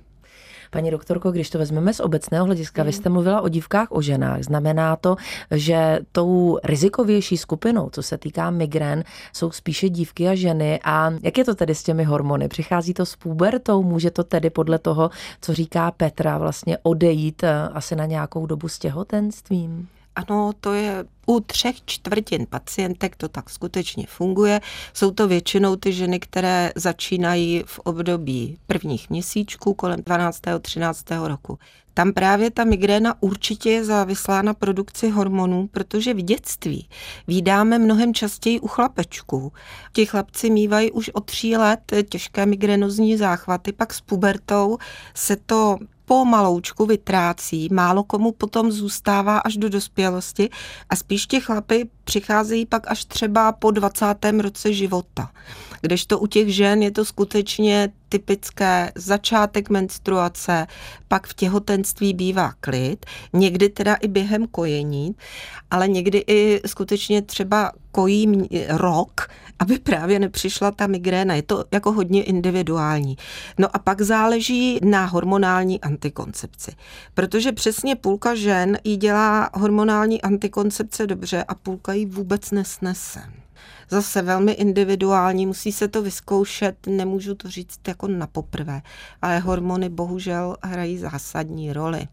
Paní 0.72 0.92
doktorko, 0.92 1.32
když 1.32 1.50
to 1.50 1.58
vezmeme 1.58 1.94
z 1.94 2.00
obecného 2.00 2.46
hlediska, 2.46 2.84
vy 2.84 2.94
jste 2.94 3.10
mluvila 3.10 3.42
o 3.42 3.48
dívkách, 3.48 3.88
o 3.92 4.02
ženách. 4.02 4.44
Znamená 4.44 4.96
to, 4.96 5.16
že 5.52 6.00
tou 6.12 6.60
rizikovější 6.64 7.38
skupinou, 7.38 7.90
co 7.90 8.04
se 8.04 8.18
týká 8.18 8.50
migrén, 8.50 9.04
jsou 9.34 9.52
spíše 9.52 9.90
dívky 9.90 10.28
a 10.28 10.36
ženy. 10.36 10.80
A 10.84 11.12
jak 11.24 11.38
je 11.38 11.46
to 11.46 11.56
tedy 11.56 11.76
s 11.76 11.84
těmi 11.84 12.04
hormony? 12.04 12.48
Přichází 12.48 12.94
to 12.94 13.06
s 13.06 13.16
pubertou? 13.16 13.84
Může 13.84 14.12
to 14.12 14.24
tedy 14.24 14.50
podle 14.50 14.80
toho, 14.80 15.10
co 15.42 15.54
říká 15.54 15.92
Petra, 15.92 16.38
vlastně 16.38 16.78
odejít 16.84 17.44
eh, 17.44 17.70
asi 17.74 17.96
na 17.96 18.06
nějakou 18.06 18.46
dobu 18.46 18.68
s 18.68 18.80
těhotenstvím? 18.80 19.88
Ano, 20.16 20.54
to 20.60 20.74
je 20.74 21.06
u 21.26 21.40
třech 21.40 21.86
čtvrtin 21.86 22.46
pacientek 22.50 23.16
to 23.16 23.30
tak 23.30 23.50
skutečně 23.50 24.06
funguje. 24.08 24.62
Jsou 24.94 25.12
to 25.12 25.28
většinou 25.28 25.76
ty 25.76 25.94
ženy, 25.94 26.20
které 26.20 26.72
začínají 26.76 27.64
v 27.66 27.80
období 27.80 28.58
prvních 28.68 29.10
měsíčků 29.10 29.74
kolem 29.74 30.02
12. 30.06 30.42
13. 30.62 31.06
roku. 31.24 31.60
Tam 31.94 32.14
právě 32.14 32.52
ta 32.52 32.64
migréna 32.64 33.16
určitě 33.20 33.72
je 33.72 33.86
závislá 33.86 34.42
na 34.42 34.54
produkci 34.54 35.10
hormonů, 35.10 35.68
protože 35.68 36.14
v 36.14 36.22
dětství 36.22 36.88
vydáme 37.28 37.80
mnohem 37.80 38.14
častěji 38.14 38.60
u 38.60 38.68
chlapečků. 38.68 39.54
Ti 39.94 40.06
chlapci 40.06 40.50
mývají 40.50 40.92
už 40.92 41.10
od 41.10 41.26
tří 41.26 41.58
let 41.58 41.80
těžké 42.10 42.46
migrénozní 42.46 43.18
záchvaty, 43.18 43.72
pak 43.72 43.94
s 43.94 44.02
pubertou 44.02 44.78
se 45.14 45.36
to 45.36 45.78
pomaloučku 46.06 46.86
vytrácí, 46.86 47.70
málo 47.72 48.04
komu 48.04 48.32
potom 48.32 48.72
zůstává 48.72 49.38
až 49.38 49.58
do 49.58 49.70
dospělosti 49.70 50.50
a 50.90 50.96
spíš 50.96 51.28
ti 51.28 51.42
chlapy 51.42 51.90
přicházejí 52.06 52.66
pak 52.66 52.92
až 52.92 53.06
třeba 53.06 53.52
po 53.52 53.72
20. 53.72 54.06
roce 54.40 54.74
života. 54.74 55.32
Kdežto 55.82 56.20
u 56.20 56.28
těch 56.28 56.56
žen 56.56 56.84
je 56.84 56.92
to 56.92 57.06
skutečně 57.06 57.90
typické 58.10 58.92
začátek 58.96 59.70
menstruace, 59.70 60.68
pak 61.08 61.28
v 61.28 61.34
těhotenství 61.34 62.14
bývá 62.14 62.54
klid, 62.60 63.06
někdy 63.34 63.70
teda 63.70 63.96
i 63.96 64.08
během 64.08 64.48
kojení, 64.48 65.16
ale 65.72 65.88
někdy 65.88 66.24
i 66.28 66.62
skutečně 66.66 67.22
třeba 67.22 67.72
kojí 67.92 68.50
rok, 68.70 69.28
aby 69.60 69.80
právě 69.80 70.20
nepřišla 70.20 70.72
ta 70.72 70.88
migréna. 70.88 71.36
Je 71.36 71.42
to 71.42 71.66
jako 71.72 71.92
hodně 71.92 72.24
individuální. 72.24 73.18
No 73.58 73.76
a 73.76 73.80
pak 73.80 74.02
záleží 74.02 74.80
na 74.84 75.06
hormonální 75.06 75.82
antikoncepci. 75.82 76.72
Protože 77.14 77.52
přesně 77.52 77.96
půlka 77.96 78.36
žen 78.36 78.78
jí 78.84 78.98
dělá 78.98 79.50
hormonální 79.54 80.22
antikoncepce 80.22 81.08
dobře 81.08 81.44
a 81.44 81.56
půlka 81.56 81.94
ji 81.96 82.06
vůbec 82.06 82.52
nesnese 82.52 83.22
zase 83.90 84.22
velmi 84.22 84.52
individuální, 84.52 85.46
musí 85.46 85.72
se 85.72 85.88
to 85.88 86.02
vyzkoušet, 86.02 86.88
nemůžu 86.88 87.36
to 87.36 87.50
říct 87.50 87.80
jako 87.88 88.08
na 88.08 88.28
poprvé, 88.28 88.82
ale 89.22 89.40
hormony 89.40 89.90
bohužel 89.90 90.58
hrají 90.64 90.98
zásadní 90.98 91.74
roli. 91.74 92.08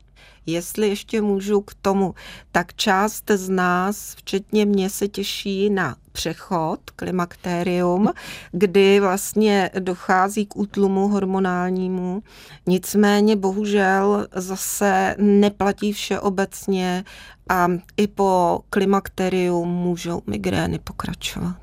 Jestli 0.46 0.88
ještě 0.88 1.20
můžu 1.20 1.60
k 1.60 1.74
tomu, 1.74 2.14
tak 2.52 2.74
část 2.74 3.30
z 3.30 3.48
nás, 3.48 4.14
včetně 4.14 4.64
mě, 4.64 4.90
se 4.90 5.08
těší 5.08 5.70
na 5.70 5.96
přechod, 6.12 6.80
klimakterium, 6.96 8.12
kdy 8.52 9.00
vlastně 9.00 9.70
dochází 9.78 10.46
k 10.46 10.56
útlumu 10.56 11.08
hormonálnímu. 11.08 12.22
Nicméně 12.66 13.36
bohužel 13.36 14.26
zase 14.34 15.14
neplatí 15.18 15.92
vše 15.92 16.20
obecně 16.20 17.04
a 17.48 17.68
i 17.96 18.06
po 18.06 18.60
klimakteriu 18.70 19.64
můžou 19.64 20.22
migrény 20.26 20.78
pokračovat. 20.78 21.61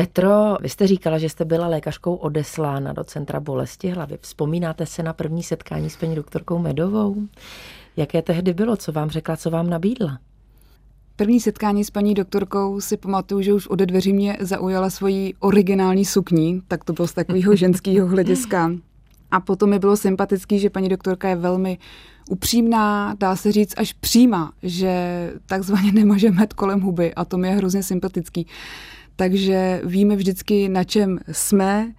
Petro, 0.00 0.56
vy 0.60 0.68
jste 0.68 0.86
říkala, 0.86 1.18
že 1.18 1.28
jste 1.28 1.44
byla 1.44 1.66
lékařkou 1.66 2.14
odeslána 2.14 2.92
do 2.92 3.04
Centra 3.04 3.40
bolesti 3.40 3.88
hlavy. 3.88 4.18
Vzpomínáte 4.20 4.86
se 4.86 5.02
na 5.02 5.12
první 5.12 5.42
setkání 5.42 5.90
s 5.90 5.96
paní 5.96 6.14
doktorkou 6.14 6.58
Medovou? 6.58 7.16
Jaké 7.96 8.22
tehdy 8.22 8.54
bylo? 8.54 8.76
Co 8.76 8.92
vám 8.92 9.10
řekla, 9.10 9.36
co 9.36 9.50
vám 9.50 9.70
nabídla? 9.70 10.18
První 11.16 11.40
setkání 11.40 11.84
s 11.84 11.90
paní 11.90 12.14
doktorkou 12.14 12.80
si 12.80 12.96
pamatuju, 12.96 13.42
že 13.42 13.52
už 13.52 13.66
ode 13.66 13.86
dveří 13.86 14.12
mě 14.12 14.36
zaujala 14.40 14.90
svoji 14.90 15.34
originální 15.40 16.04
sukní, 16.04 16.62
tak 16.68 16.84
to 16.84 16.92
bylo 16.92 17.08
z 17.08 17.12
takového 17.12 17.56
ženského 17.56 18.08
hlediska. 18.08 18.72
A 19.30 19.40
potom 19.40 19.70
mi 19.70 19.78
bylo 19.78 19.96
sympatický, 19.96 20.58
že 20.58 20.70
paní 20.70 20.88
doktorka 20.88 21.28
je 21.28 21.36
velmi 21.36 21.78
upřímná, 22.30 23.14
dá 23.18 23.36
se 23.36 23.52
říct 23.52 23.74
až 23.76 23.92
přímá, 23.92 24.52
že 24.62 24.92
takzvaně 25.46 25.92
nemaže 25.92 26.30
med 26.30 26.52
kolem 26.52 26.80
huby 26.80 27.14
a 27.14 27.24
to 27.24 27.38
mi 27.38 27.48
je 27.48 27.54
hrozně 27.54 27.82
sympatický. 27.82 28.46
Takže 29.20 29.80
víme 29.84 30.16
vždycky, 30.16 30.68
na 30.68 30.84
čem 30.84 31.18
jsme, 31.32 31.92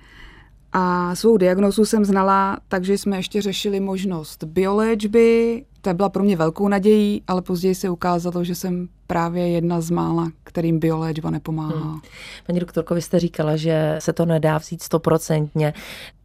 a 0.73 1.15
svou 1.15 1.37
diagnózu 1.37 1.85
jsem 1.85 2.05
znala, 2.05 2.57
takže 2.67 2.97
jsme 2.97 3.17
ještě 3.17 3.41
řešili 3.41 3.79
možnost 3.79 4.43
bioléčby. 4.43 5.65
Ta 5.81 5.93
byla 5.93 6.09
pro 6.09 6.23
mě 6.23 6.35
velkou 6.35 6.67
nadějí, 6.67 7.21
ale 7.27 7.41
později 7.41 7.75
se 7.75 7.89
ukázalo, 7.89 8.43
že 8.43 8.55
jsem 8.55 8.87
právě 9.07 9.47
jedna 9.47 9.81
z 9.81 9.89
mála, 9.89 10.31
kterým 10.43 10.79
bioléčba 10.79 11.29
nepomáhá. 11.29 11.91
Hmm. 11.91 12.01
Paní 12.47 12.59
doktorko, 12.59 12.95
vy 12.95 13.01
jste 13.01 13.19
říkala, 13.19 13.55
že 13.55 13.95
se 13.99 14.13
to 14.13 14.25
nedá 14.25 14.57
vzít 14.57 14.81
stoprocentně. 14.81 15.73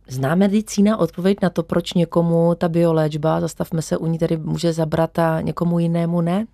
Zná 0.08 0.34
medicína 0.34 0.96
odpověď 0.96 1.38
na 1.42 1.50
to, 1.50 1.62
proč 1.62 1.92
někomu 1.92 2.54
ta 2.54 2.68
bioléčba, 2.68 3.40
zastavme 3.40 3.82
se 3.82 3.96
u 3.96 4.06
ní, 4.06 4.18
tedy 4.18 4.36
může 4.36 4.72
zabrat 4.72 5.18
a 5.18 5.40
někomu 5.40 5.78
jinému 5.78 6.20
ne? 6.20 6.46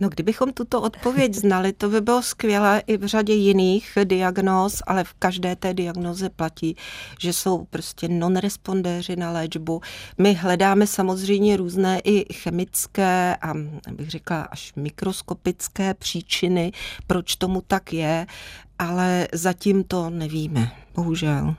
No, 0.00 0.08
kdybychom 0.08 0.52
tuto 0.52 0.82
odpověď 0.82 1.34
znali, 1.34 1.72
to 1.72 1.88
by 1.88 2.00
bylo 2.00 2.22
skvělé 2.22 2.82
i 2.86 2.96
v 2.96 3.06
řadě 3.06 3.34
jiných 3.34 3.98
diagnóz, 4.04 4.82
ale 4.86 5.04
v 5.04 5.12
každé 5.12 5.56
té 5.56 5.74
diagnoze 5.74 6.30
platí, 6.30 6.76
že 7.18 7.32
jsou 7.32 7.64
prostě 7.64 8.08
non-respondéři 8.08 9.16
na 9.16 9.30
léčbu. 9.30 9.80
My 10.18 10.34
hledáme 10.34 10.86
samozřejmě 10.86 11.56
různé 11.56 12.00
i 12.04 12.34
chemické 12.34 13.36
a 13.42 13.54
bych 13.92 14.10
řekla 14.10 14.42
až 14.42 14.72
mikroskopické 14.76 15.94
příčiny, 15.94 16.72
proč 17.06 17.36
tomu 17.36 17.62
tak 17.66 17.92
je, 17.92 18.26
ale 18.78 19.28
zatím 19.32 19.84
to 19.84 20.10
nevíme, 20.10 20.72
bohužel. 20.94 21.54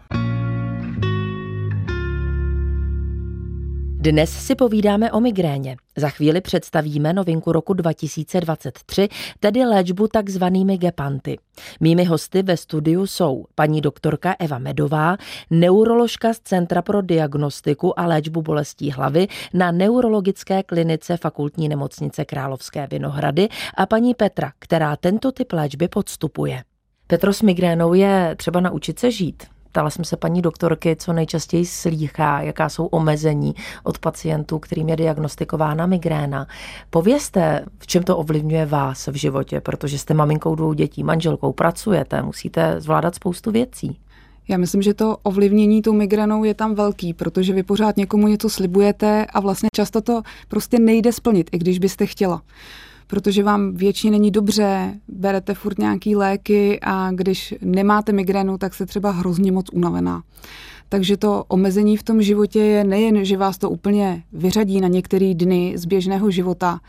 Dnes 4.01 4.45
si 4.45 4.55
povídáme 4.55 5.11
o 5.11 5.19
migréně. 5.19 5.77
Za 5.97 6.09
chvíli 6.09 6.41
představíme 6.41 7.13
novinku 7.13 7.51
roku 7.51 7.73
2023, 7.73 9.07
tedy 9.39 9.65
léčbu 9.65 10.07
takzvanými 10.07 10.77
gepanty. 10.77 11.37
Mými 11.79 12.03
hosty 12.03 12.43
ve 12.43 12.57
studiu 12.57 13.07
jsou 13.07 13.45
paní 13.55 13.81
doktorka 13.81 14.35
Eva 14.39 14.57
Medová, 14.57 15.17
neuroložka 15.49 16.33
z 16.33 16.39
Centra 16.39 16.81
pro 16.81 17.01
diagnostiku 17.01 17.99
a 17.99 18.05
léčbu 18.05 18.41
bolestí 18.41 18.91
hlavy 18.91 19.27
na 19.53 19.71
neurologické 19.71 20.63
klinice 20.63 21.17
fakultní 21.17 21.69
nemocnice 21.69 22.25
Královské 22.25 22.87
Vinohrady 22.91 23.49
a 23.77 23.85
paní 23.85 24.15
Petra, 24.15 24.51
která 24.59 24.95
tento 24.95 25.31
typ 25.31 25.51
léčby 25.51 25.87
podstupuje. 25.87 26.63
Petro 27.07 27.33
s 27.33 27.41
migrénou 27.41 27.93
je 27.93 28.35
třeba 28.37 28.59
naučit 28.59 28.99
se 28.99 29.11
žít. 29.11 29.60
Ptala 29.71 29.89
jsem 29.89 30.05
se 30.05 30.17
paní 30.17 30.41
doktorky, 30.41 30.95
co 30.95 31.13
nejčastěji 31.13 31.65
slýchá, 31.65 32.41
jaká 32.41 32.69
jsou 32.69 32.85
omezení 32.85 33.55
od 33.83 33.99
pacientů, 33.99 34.59
kterým 34.59 34.89
je 34.89 34.95
diagnostikována 34.95 35.85
migréna. 35.85 36.47
Povězte, 36.89 37.65
v 37.79 37.87
čem 37.87 38.03
to 38.03 38.17
ovlivňuje 38.17 38.65
vás 38.65 39.07
v 39.07 39.15
životě, 39.15 39.61
protože 39.61 39.97
jste 39.97 40.13
maminkou 40.13 40.55
dvou 40.55 40.73
dětí, 40.73 41.03
manželkou, 41.03 41.53
pracujete, 41.53 42.21
musíte 42.21 42.81
zvládat 42.81 43.15
spoustu 43.15 43.51
věcí. 43.51 43.99
Já 44.47 44.57
myslím, 44.57 44.81
že 44.81 44.93
to 44.93 45.17
ovlivnění 45.23 45.81
tou 45.81 45.93
migrénou 45.93 46.43
je 46.43 46.53
tam 46.53 46.75
velký, 46.75 47.13
protože 47.13 47.53
vy 47.53 47.63
pořád 47.63 47.97
někomu 47.97 48.27
něco 48.27 48.49
slibujete 48.49 49.25
a 49.25 49.39
vlastně 49.39 49.69
často 49.75 50.01
to 50.01 50.21
prostě 50.47 50.79
nejde 50.79 51.11
splnit, 51.11 51.49
i 51.51 51.57
když 51.57 51.79
byste 51.79 52.05
chtěla 52.05 52.41
protože 53.11 53.43
vám 53.43 53.73
většině 53.73 54.11
není 54.11 54.31
dobře, 54.31 54.93
berete 55.07 55.53
furt 55.53 55.79
nějaký 55.79 56.15
léky 56.15 56.79
a 56.81 57.11
když 57.11 57.53
nemáte 57.61 58.11
migrénu, 58.11 58.57
tak 58.57 58.73
se 58.73 58.85
třeba 58.85 59.11
hrozně 59.11 59.51
moc 59.51 59.65
unavená. 59.73 60.23
Takže 60.89 61.17
to 61.17 61.43
omezení 61.47 61.97
v 61.97 62.03
tom 62.03 62.21
životě 62.21 62.59
je 62.59 62.83
nejen, 62.83 63.25
že 63.25 63.37
vás 63.37 63.57
to 63.57 63.69
úplně 63.69 64.23
vyřadí 64.33 64.81
na 64.81 64.87
některé 64.87 65.33
dny 65.33 65.73
z 65.75 65.85
běžného 65.85 66.31
života, 66.31 66.79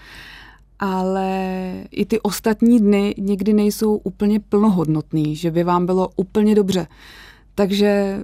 ale 0.79 1.73
i 1.91 2.07
ty 2.07 2.21
ostatní 2.21 2.81
dny 2.81 3.15
někdy 3.19 3.53
nejsou 3.53 3.97
úplně 3.97 4.41
plnohodnotný, 4.41 5.37
že 5.37 5.51
by 5.51 5.65
vám 5.65 5.87
bylo 5.87 6.09
úplně 6.17 6.55
dobře. 6.55 6.87
Takže 7.55 8.21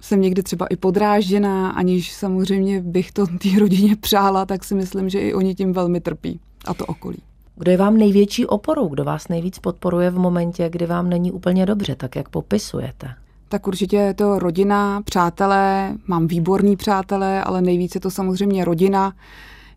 jsem 0.00 0.20
někdy 0.20 0.42
třeba 0.42 0.66
i 0.66 0.76
podrážděná, 0.76 1.70
aniž 1.70 2.12
samozřejmě 2.12 2.82
bych 2.82 3.12
to 3.12 3.26
té 3.26 3.58
rodině 3.58 3.96
přála, 3.96 4.46
tak 4.46 4.64
si 4.64 4.74
myslím, 4.74 5.08
že 5.08 5.20
i 5.20 5.34
oni 5.34 5.54
tím 5.54 5.72
velmi 5.72 6.00
trpí 6.00 6.40
a 6.64 6.74
to 6.74 6.86
okolí. 6.86 7.18
Kdo 7.56 7.70
je 7.70 7.76
vám 7.76 7.96
největší 7.96 8.46
oporou, 8.46 8.88
kdo 8.88 9.04
vás 9.04 9.28
nejvíc 9.28 9.58
podporuje 9.58 10.10
v 10.10 10.18
momentě, 10.18 10.68
kdy 10.70 10.86
vám 10.86 11.10
není 11.10 11.32
úplně 11.32 11.66
dobře, 11.66 11.94
tak 11.94 12.16
jak 12.16 12.28
popisujete? 12.28 13.08
Tak 13.48 13.66
určitě 13.66 13.96
je 13.96 14.14
to 14.14 14.38
rodina, 14.38 15.02
přátelé, 15.02 15.94
mám 16.06 16.26
výborní 16.26 16.76
přátelé, 16.76 17.44
ale 17.44 17.62
nejvíce 17.62 17.96
je 17.96 18.00
to 18.00 18.10
samozřejmě 18.10 18.64
rodina. 18.64 19.12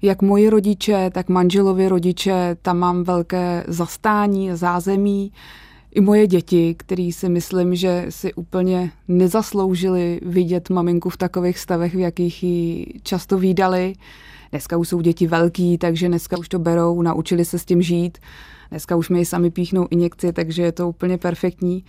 Jak 0.01 0.21
moji 0.21 0.49
rodiče, 0.49 1.09
tak 1.13 1.29
manželovi 1.29 1.89
rodiče, 1.89 2.57
tam 2.61 2.77
mám 2.77 3.03
velké 3.03 3.63
zastání, 3.67 4.49
zázemí. 4.53 5.31
I 5.91 6.01
moje 6.01 6.27
děti, 6.27 6.75
který 6.77 7.11
si 7.11 7.29
myslím, 7.29 7.75
že 7.75 8.05
si 8.09 8.33
úplně 8.33 8.91
nezasloužili 9.07 10.19
vidět 10.25 10.69
maminku 10.69 11.09
v 11.09 11.17
takových 11.17 11.59
stavech, 11.59 11.95
v 11.95 11.99
jakých 11.99 12.43
ji 12.43 12.85
často 13.03 13.37
výdali. 13.37 13.93
Dneska 14.51 14.77
už 14.77 14.89
jsou 14.89 15.01
děti 15.01 15.27
velký, 15.27 15.77
takže 15.77 16.07
dneska 16.07 16.37
už 16.37 16.49
to 16.49 16.59
berou, 16.59 17.01
naučili 17.01 17.45
se 17.45 17.59
s 17.59 17.65
tím 17.65 17.81
žít. 17.81 18.17
Dneska 18.69 18.95
už 18.95 19.09
mi 19.09 19.25
sami 19.25 19.51
píchnou 19.51 19.87
injekci, 19.89 20.33
takže 20.33 20.63
je 20.63 20.71
to 20.71 20.89
úplně 20.89 21.17
perfektní. 21.17 21.83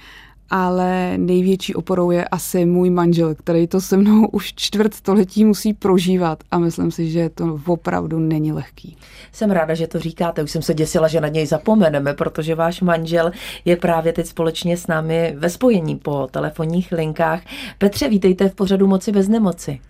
Ale 0.50 1.18
největší 1.18 1.74
oporou 1.74 2.10
je 2.10 2.24
asi 2.24 2.64
můj 2.64 2.90
manžel, 2.90 3.34
který 3.34 3.66
to 3.66 3.80
se 3.80 3.96
mnou 3.96 4.26
už 4.26 4.52
čtvrt 4.54 4.94
století 4.94 5.44
musí 5.44 5.74
prožívat 5.74 6.44
a 6.50 6.58
myslím 6.58 6.90
si, 6.90 7.10
že 7.10 7.30
to 7.30 7.60
opravdu 7.66 8.18
není 8.18 8.52
lehký. 8.52 8.96
Jsem 9.32 9.50
ráda, 9.50 9.74
že 9.74 9.86
to 9.86 9.98
říkáte. 9.98 10.42
Už 10.42 10.50
jsem 10.50 10.62
se 10.62 10.74
děsila, 10.74 11.08
že 11.08 11.20
na 11.20 11.28
něj 11.28 11.46
zapomeneme, 11.46 12.14
protože 12.14 12.54
váš 12.54 12.80
manžel 12.80 13.30
je 13.64 13.76
právě 13.76 14.12
teď 14.12 14.26
společně 14.26 14.76
s 14.76 14.86
námi 14.86 15.34
ve 15.38 15.50
spojení 15.50 15.96
po 15.96 16.28
telefonních 16.30 16.92
linkách. 16.92 17.42
Petře, 17.78 18.08
vítejte 18.08 18.48
v 18.48 18.54
pořadu 18.54 18.86
Moci 18.86 19.12
bez 19.12 19.28
nemoci. 19.28 19.80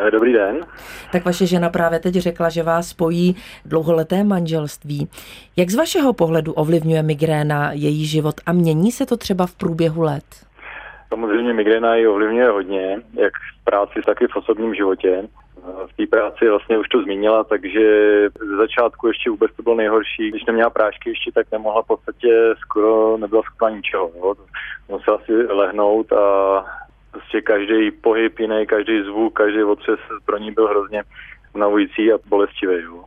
Eh, 0.00 0.10
dobrý 0.10 0.32
den. 0.32 0.66
Tak 1.12 1.24
vaše 1.24 1.46
žena 1.46 1.68
právě 1.70 1.98
teď 1.98 2.14
řekla, 2.14 2.48
že 2.48 2.62
vás 2.62 2.88
spojí 2.88 3.36
dlouholeté 3.64 4.24
manželství. 4.24 5.08
Jak 5.56 5.70
z 5.70 5.74
vašeho 5.74 6.12
pohledu 6.12 6.52
ovlivňuje 6.52 7.02
migréna 7.02 7.72
její 7.72 8.06
život 8.06 8.34
a 8.46 8.52
mění 8.52 8.92
se 8.92 9.06
to 9.06 9.16
třeba 9.16 9.46
v 9.46 9.54
průběhu 9.54 10.02
let? 10.02 10.24
Samozřejmě 11.08 11.52
migréna 11.52 11.96
ji 11.96 12.06
ovlivňuje 12.06 12.48
hodně, 12.48 13.02
jak 13.14 13.32
v 13.32 13.64
práci, 13.64 14.00
tak 14.06 14.22
i 14.22 14.26
v 14.26 14.36
osobním 14.36 14.74
životě. 14.74 15.28
V 15.86 15.96
té 15.96 16.06
práci 16.06 16.48
vlastně 16.48 16.78
už 16.78 16.88
to 16.88 17.02
zmínila, 17.02 17.44
takže 17.44 17.80
ze 18.48 18.56
začátku 18.56 19.06
ještě 19.06 19.30
vůbec 19.30 19.50
to 19.56 19.62
bylo 19.62 19.74
nejhorší. 19.74 20.30
Když 20.30 20.44
neměla 20.44 20.70
prášky 20.70 21.10
ještě, 21.10 21.32
tak 21.34 21.46
nemohla 21.52 21.82
v 21.82 21.86
podstatě 21.86 22.54
skoro, 22.60 23.16
nebyla 23.16 23.42
schopná 23.42 23.70
ničeho. 23.70 24.10
Jo. 24.16 24.34
Musela 24.88 25.18
si 25.18 25.32
lehnout 25.32 26.12
a 26.12 26.64
Prostě 27.10 27.40
každý 27.40 27.90
pohyb 27.90 28.38
jiný, 28.38 28.66
každý 28.66 29.02
zvuk, 29.02 29.34
každý 29.34 29.62
otřes 29.62 30.00
pro 30.24 30.38
ní 30.38 30.50
byl 30.50 30.68
hrozně 30.68 31.02
unavující 31.54 32.12
a 32.12 32.18
bolestivý. 32.26 32.82
Jo. 32.82 33.04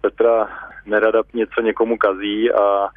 Petra 0.00 0.48
nerada 0.86 1.22
něco 1.34 1.60
někomu 1.60 1.98
kazí 1.98 2.52
a 2.52 2.88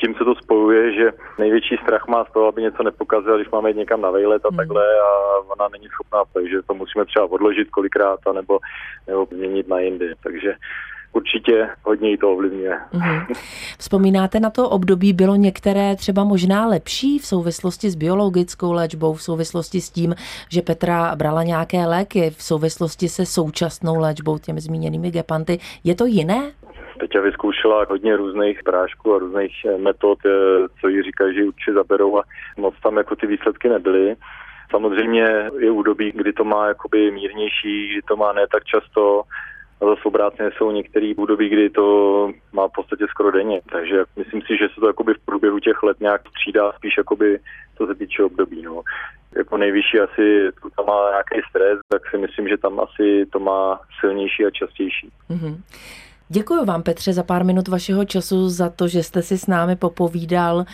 tím 0.00 0.14
se 0.14 0.24
to 0.24 0.34
spojuje, 0.34 0.92
že 0.92 1.12
největší 1.38 1.76
strach 1.82 2.08
má 2.08 2.24
z 2.24 2.32
toho, 2.32 2.46
aby 2.46 2.62
něco 2.62 2.82
nepokazil, 2.82 3.36
když 3.36 3.50
máme 3.50 3.70
jít 3.70 3.76
někam 3.76 4.00
na 4.00 4.10
vejlet 4.10 4.44
a 4.44 4.48
hmm. 4.48 4.56
takhle 4.56 4.84
a 5.00 5.38
ona 5.38 5.68
není 5.68 5.88
schopná, 5.88 6.22
takže 6.32 6.62
to 6.62 6.74
musíme 6.74 7.04
třeba 7.04 7.30
odložit 7.30 7.70
kolikrát 7.70 8.20
a 8.26 8.32
nebo, 8.32 8.58
nebo 9.06 9.26
změnit 9.30 9.68
na 9.68 9.78
jindy. 9.78 10.12
Takže 10.22 10.54
určitě 11.16 11.68
hodně 11.82 12.10
jí 12.10 12.16
to 12.16 12.32
ovlivňuje. 12.32 12.78
Mm-hmm. 12.94 13.34
Vzpomínáte 13.78 14.40
na 14.40 14.50
to 14.50 14.70
období, 14.70 15.12
bylo 15.12 15.36
některé 15.36 15.96
třeba 15.96 16.24
možná 16.24 16.66
lepší 16.66 17.18
v 17.18 17.26
souvislosti 17.26 17.90
s 17.90 17.94
biologickou 17.94 18.72
léčbou, 18.72 19.14
v 19.14 19.22
souvislosti 19.22 19.80
s 19.80 19.90
tím, 19.90 20.14
že 20.50 20.62
Petra 20.62 21.16
brala 21.16 21.42
nějaké 21.42 21.86
léky, 21.86 22.30
v 22.30 22.42
souvislosti 22.42 23.08
se 23.08 23.26
současnou 23.26 24.00
léčbou, 24.00 24.38
těmi 24.38 24.60
zmíněnými 24.60 25.10
gepanty. 25.10 25.58
Je 25.84 25.94
to 25.94 26.06
jiné? 26.06 26.52
Peťa 27.00 27.20
vyzkoušela 27.20 27.86
hodně 27.88 28.16
různých 28.16 28.62
prášků 28.62 29.14
a 29.14 29.18
různých 29.18 29.54
eh, 29.66 29.78
metod, 29.78 30.18
eh, 30.26 30.30
co 30.80 30.88
jí 30.88 31.02
říkají, 31.02 31.34
že 31.34 31.44
určitě 31.44 31.72
zaberou 31.72 32.18
a 32.18 32.22
moc 32.56 32.74
tam 32.82 32.96
jako 32.96 33.16
ty 33.16 33.26
výsledky 33.26 33.68
nebyly. 33.68 34.16
Samozřejmě 34.70 35.50
je 35.58 35.70
údobí, 35.70 36.12
kdy 36.14 36.32
to 36.32 36.44
má 36.44 36.68
jakoby 36.68 37.10
mírnější, 37.10 37.88
kdy 37.92 38.02
to 38.08 38.16
má 38.16 38.32
ne 38.32 38.46
tak 38.52 38.64
často, 38.64 39.22
a 39.80 39.84
zase 39.86 40.00
obráceně 40.04 40.50
jsou 40.56 40.70
některé 40.70 41.12
údobí, 41.16 41.48
kdy 41.48 41.70
to 41.70 41.84
má 42.52 42.68
v 42.68 42.72
podstatě 42.72 43.06
skoro 43.10 43.30
denně. 43.30 43.60
Takže 43.72 44.04
myslím 44.16 44.42
si, 44.42 44.56
že 44.56 44.68
se 44.74 44.80
to 44.80 44.86
jakoby 44.86 45.14
v 45.14 45.24
průběhu 45.24 45.58
těch 45.58 45.82
let 45.82 46.00
nějak 46.00 46.20
střídá 46.28 46.72
spíš 46.72 46.94
jakoby 46.98 47.38
to 47.78 47.86
se 47.86 47.94
týče 47.94 48.22
období. 48.22 48.62
No. 48.62 48.82
Jako 49.36 49.56
nejvyšší 49.56 50.00
asi 50.00 50.50
tu 50.62 50.70
tam 50.76 50.86
má 50.86 51.10
nějaký 51.10 51.48
stres, 51.50 51.78
tak 51.88 52.02
si 52.10 52.18
myslím, 52.18 52.48
že 52.48 52.56
tam 52.56 52.80
asi 52.80 53.26
to 53.32 53.38
má 53.38 53.80
silnější 54.00 54.46
a 54.46 54.50
častější. 54.50 55.10
Mm-hmm. 55.30 55.56
Děkuji 56.28 56.64
vám, 56.64 56.82
Petře, 56.82 57.12
za 57.12 57.22
pár 57.22 57.44
minut 57.44 57.68
vašeho 57.68 58.04
času, 58.04 58.48
za 58.48 58.70
to, 58.70 58.88
že 58.88 59.02
jste 59.02 59.22
si 59.22 59.38
s 59.38 59.46
námi 59.46 59.76
popovídal 59.76 60.64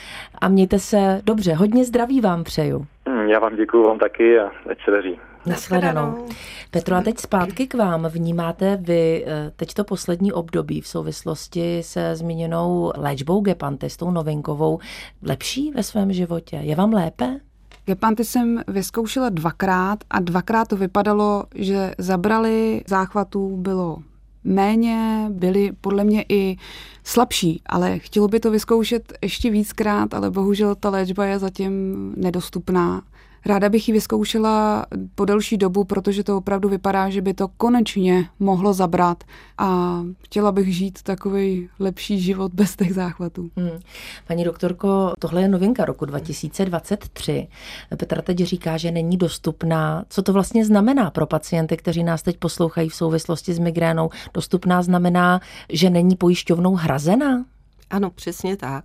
a 0.41 0.49
mějte 0.49 0.79
se 0.79 1.21
dobře. 1.25 1.55
Hodně 1.55 1.85
zdraví 1.85 2.21
vám 2.21 2.45
přeju. 2.45 2.87
Hmm, 3.09 3.29
já 3.29 3.39
vám 3.39 3.57
děkuji 3.57 3.83
vám 3.83 3.99
taky 3.99 4.39
a 4.39 4.51
ať 4.71 4.85
se 4.85 4.91
daří. 4.91 5.21
Naschledanou. 5.47 6.27
Petro, 6.71 6.97
a 6.97 7.03
teď 7.03 7.19
zpátky 7.19 7.67
k 7.67 7.75
vám. 7.75 8.07
Vnímáte 8.07 8.77
vy 8.77 9.25
eh, 9.27 9.53
teď 9.57 9.75
to 9.75 9.85
poslední 9.85 10.33
období 10.33 10.81
v 10.81 10.89
souvislosti 10.89 11.83
se 11.83 12.17
zmíněnou 12.17 12.93
léčbou 12.97 13.41
Gepanty, 13.41 13.91
s 13.91 13.97
tou 13.97 14.11
novinkovou, 14.11 14.79
lepší 15.23 15.71
ve 15.71 15.83
svém 15.83 16.13
životě? 16.13 16.57
Je 16.57 16.77
vám 16.77 16.93
lépe? 16.93 17.41
Gepanty 17.87 18.25
jsem 18.25 18.63
vyzkoušela 18.69 19.29
dvakrát 19.29 19.99
a 20.11 20.21
dvakrát 20.21 20.69
to 20.69 20.77
vypadalo, 20.77 21.45
že 21.55 21.95
zabrali 21.99 22.83
záchvatů 22.87 23.57
bylo 23.57 23.99
méně, 24.45 25.27
byli 25.31 25.73
podle 25.81 26.05
mě 26.05 26.25
i 26.29 26.57
slabší, 27.05 27.63
ale 27.67 27.99
chtělo 27.99 28.29
by 28.29 28.41
to 28.41 28.51
vyzkoušet 28.51 29.13
ještě 29.23 29.51
víckrát, 29.51 30.15
ale 30.15 30.31
bohužel 30.31 30.75
ta 30.75 30.91
léčba 30.91 31.25
je 31.25 31.39
zatím 31.39 31.73
nedostupná 32.17 33.03
Ráda 33.47 33.69
bych 33.69 33.89
ji 33.89 33.95
vyzkoušela 33.95 34.87
po 35.15 35.25
delší 35.25 35.57
dobu, 35.57 35.85
protože 35.85 36.25
to 36.25 36.37
opravdu 36.37 36.69
vypadá, 36.69 37.11
že 37.11 37.21
by 37.21 37.35
to 37.35 37.49
konečně 37.49 38.29
mohlo 38.39 38.73
zabrat 38.73 39.25
a 39.59 40.01
chtěla 40.25 40.53
bych 40.53 40.77
žít 40.77 41.03
takový 41.03 41.69
lepší 41.79 42.21
život 42.21 42.53
bez 42.55 42.77
těch 42.77 42.95
záchvatů. 42.95 43.51
Hmm. 43.57 43.81
Paní 44.27 44.45
doktorko, 44.45 45.13
tohle 45.19 45.43
je 45.43 45.49
novinka 45.49 45.85
roku 45.85 46.05
2023. 46.05 47.49
Petra 47.97 48.23
teď 48.23 48.39
říká, 48.39 48.77
že 48.77 48.91
není 48.91 49.17
dostupná. 49.17 50.05
Co 50.09 50.23
to 50.23 50.33
vlastně 50.33 50.65
znamená 50.65 51.11
pro 51.11 51.27
pacienty, 51.27 51.77
kteří 51.77 52.05
nás 52.05 52.23
teď 52.23 52.37
poslouchají 52.37 52.89
v 52.89 52.95
souvislosti 52.95 53.55
s 53.55 53.59
migrénou? 53.59 54.11
Dostupná 54.35 54.83
znamená, 54.83 55.41
že 55.69 55.91
není 55.91 56.17
pojišťovnou 56.17 56.75
hrazená? 56.75 57.45
Ano, 57.93 58.11
přesně 58.11 58.57
tak. 58.57 58.85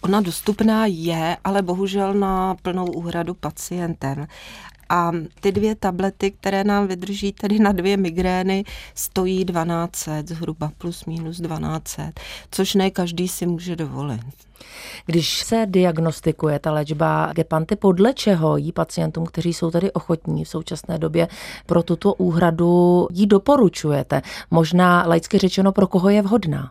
Ona 0.00 0.20
dostupná 0.20 0.86
je, 0.86 1.36
ale 1.44 1.62
bohužel 1.62 2.14
na 2.14 2.56
plnou 2.62 2.86
úhradu 2.86 3.34
pacientem. 3.34 4.26
A 4.88 5.12
ty 5.40 5.52
dvě 5.52 5.74
tablety, 5.74 6.30
které 6.30 6.64
nám 6.64 6.86
vydrží 6.86 7.32
tedy 7.32 7.58
na 7.58 7.72
dvě 7.72 7.96
migrény, 7.96 8.64
stojí 8.94 9.44
12, 9.44 10.08
zhruba 10.26 10.70
plus 10.78 11.04
minus 11.04 11.40
12, 11.40 11.96
což 12.50 12.74
ne 12.74 12.90
každý 12.90 13.28
si 13.28 13.46
může 13.46 13.76
dovolit. 13.76 14.20
Když 15.06 15.38
se 15.38 15.66
diagnostikuje 15.66 16.58
ta 16.58 16.72
léčba 16.72 17.32
Gepanty, 17.32 17.76
podle 17.76 18.14
čeho 18.14 18.56
jí 18.56 18.72
pacientům, 18.72 19.26
kteří 19.26 19.52
jsou 19.52 19.70
tady 19.70 19.92
ochotní 19.92 20.44
v 20.44 20.48
současné 20.48 20.98
době 20.98 21.28
pro 21.66 21.82
tuto 21.82 22.14
úhradu 22.14 23.06
jí 23.12 23.26
doporučujete? 23.26 24.22
Možná 24.50 25.04
laicky 25.06 25.38
řečeno, 25.38 25.72
pro 25.72 25.86
koho 25.86 26.08
je 26.08 26.22
vhodná? 26.22 26.70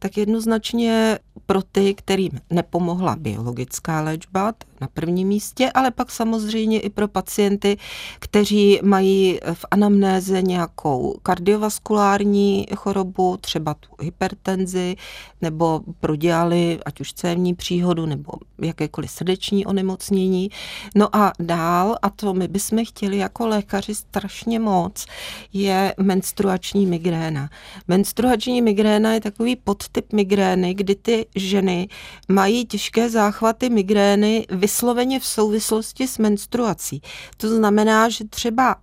Tak 0.00 0.16
jednoznačně 0.16 1.18
pro 1.46 1.62
ty, 1.62 1.94
kterým 1.94 2.30
nepomohla 2.50 3.16
biologická 3.16 4.00
léčba, 4.00 4.52
na 4.80 4.88
prvním 4.94 5.28
místě, 5.28 5.70
ale 5.74 5.90
pak 5.90 6.10
samozřejmě 6.10 6.80
i 6.80 6.90
pro 6.90 7.08
pacienty, 7.08 7.76
kteří 8.18 8.80
mají 8.82 9.40
v 9.54 9.64
anamnéze 9.70 10.42
nějakou 10.42 11.18
kardiovaskulární 11.22 12.66
chorobu, 12.76 13.36
třeba 13.40 13.74
tu 13.74 13.88
hypertenzi, 14.00 14.96
nebo 15.42 15.80
prodělali 16.00 16.78
ať 16.86 17.00
už 17.00 17.12
cévní 17.12 17.54
příhodu, 17.54 18.06
nebo 18.06 18.32
jakékoliv 18.62 19.10
srdeční 19.10 19.66
onemocnění. 19.66 20.50
No 20.94 21.16
a 21.16 21.32
dál, 21.38 21.96
a 22.02 22.10
to 22.10 22.34
my 22.34 22.48
bychom 22.48 22.84
chtěli 22.84 23.16
jako 23.16 23.46
lékaři 23.46 23.94
strašně 23.94 24.58
moc, 24.58 25.06
je 25.52 25.94
menstruační 25.98 26.86
migréna. 26.86 27.50
Menstruační 27.88 28.62
migréna 28.62 29.14
je 29.14 29.20
takový 29.20 29.56
podtyp 29.56 30.12
migrény, 30.12 30.74
kdy 30.74 30.94
ty 30.94 31.26
ženy 31.36 31.88
mají 32.28 32.66
těžké 32.66 33.10
záchvaty 33.10 33.70
migrény 33.70 34.46
vysloveně 34.70 35.20
v 35.20 35.26
souvislosti 35.26 36.08
s 36.08 36.18
menstruací. 36.18 37.02
To 37.36 37.48
znamená, 37.48 38.08
že 38.08 38.24
třeba 38.24 38.76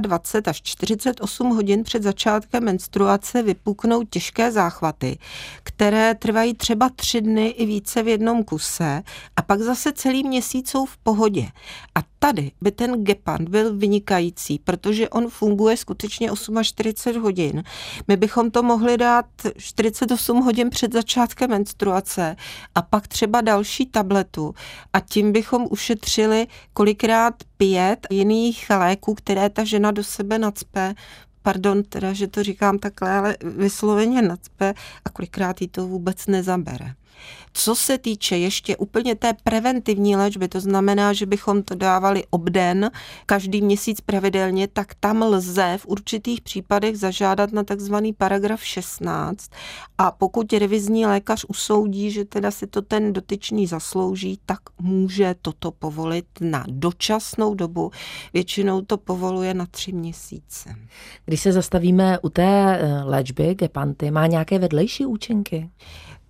24 0.00 0.50
až 0.50 0.62
48 0.62 1.48
hodin 1.48 1.84
před 1.84 2.02
začátkem 2.02 2.64
menstruace 2.64 3.42
vypuknou 3.42 4.02
těžké 4.02 4.52
záchvaty, 4.52 5.18
které 5.62 6.14
trvají 6.14 6.54
třeba 6.54 6.88
tři 6.96 7.20
dny 7.20 7.46
i 7.46 7.66
více 7.66 8.02
v 8.02 8.08
jednom 8.08 8.44
kuse 8.44 9.02
a 9.36 9.42
pak 9.42 9.60
zase 9.60 9.92
celý 9.92 10.24
měsíc 10.28 10.70
jsou 10.70 10.86
v 10.86 10.96
pohodě. 10.96 11.46
A 11.94 12.00
tady 12.18 12.50
by 12.60 12.70
ten 12.70 13.04
Gepant 13.04 13.48
byl 13.48 13.76
vynikající, 13.76 14.58
protože 14.58 15.08
on 15.08 15.28
funguje 15.28 15.76
skutečně 15.76 16.30
48 16.62 17.22
hodin. 17.22 17.62
My 18.08 18.16
bychom 18.16 18.50
to 18.50 18.62
mohli 18.62 18.96
dát 18.96 19.26
48 19.56 20.42
hodin 20.42 20.70
před 20.70 20.92
začátkem 20.92 21.50
menstruace 21.50 22.36
a 22.74 22.82
pak 22.82 23.08
třeba 23.08 23.40
další 23.40 23.86
tabletu 23.86 24.54
a 24.92 25.00
tím 25.00 25.32
bychom 25.32 25.66
ušetřili 25.70 26.46
kolikrát 26.72 27.34
pět 27.56 28.06
jiných 28.10 28.70
léků, 28.70 29.14
které 29.14 29.37
ta 29.50 29.64
žena 29.64 29.90
do 29.90 30.04
sebe 30.04 30.38
nacpe 30.38 30.94
pardon, 31.42 31.82
teda, 31.82 32.12
že 32.12 32.26
to 32.26 32.42
říkám 32.42 32.78
takhle, 32.78 33.10
ale 33.10 33.36
vysloveně 33.42 34.22
nacpe 34.22 34.74
a 35.04 35.10
kolikrát 35.10 35.60
jí 35.60 35.68
to 35.68 35.86
vůbec 35.86 36.26
nezabere. 36.26 36.94
Co 37.52 37.74
se 37.74 37.98
týče 37.98 38.38
ještě 38.38 38.76
úplně 38.76 39.14
té 39.14 39.32
preventivní 39.44 40.16
léčby, 40.16 40.48
to 40.48 40.60
znamená, 40.60 41.12
že 41.12 41.26
bychom 41.26 41.62
to 41.62 41.74
dávali 41.74 42.24
obden 42.30 42.90
každý 43.26 43.62
měsíc 43.62 44.00
pravidelně, 44.00 44.68
tak 44.68 44.94
tam 44.94 45.22
lze 45.22 45.78
v 45.78 45.86
určitých 45.86 46.40
případech 46.40 46.98
zažádat 46.98 47.52
na 47.52 47.64
takzvaný 47.64 48.12
paragraf 48.12 48.64
16 48.64 49.50
a 49.98 50.10
pokud 50.10 50.52
revizní 50.52 51.06
lékař 51.06 51.44
usoudí, 51.48 52.10
že 52.10 52.24
teda 52.24 52.50
si 52.50 52.66
to 52.66 52.82
ten 52.82 53.12
dotyčný 53.12 53.66
zaslouží, 53.66 54.38
tak 54.46 54.58
může 54.80 55.34
toto 55.42 55.70
povolit 55.70 56.26
na 56.40 56.64
dočasnou 56.68 57.54
dobu. 57.54 57.90
Většinou 58.34 58.80
to 58.80 58.96
povoluje 58.96 59.54
na 59.54 59.66
tři 59.66 59.92
měsíce. 59.92 60.74
Když 61.24 61.40
se 61.40 61.52
zastavíme 61.52 62.18
u 62.18 62.28
té 62.28 62.78
eh, 62.78 63.02
léčby 63.02 63.54
Gepanty, 63.54 64.10
má 64.10 64.26
nějaké 64.26 64.58
vedlejší 64.58 65.06
účinky? 65.06 65.70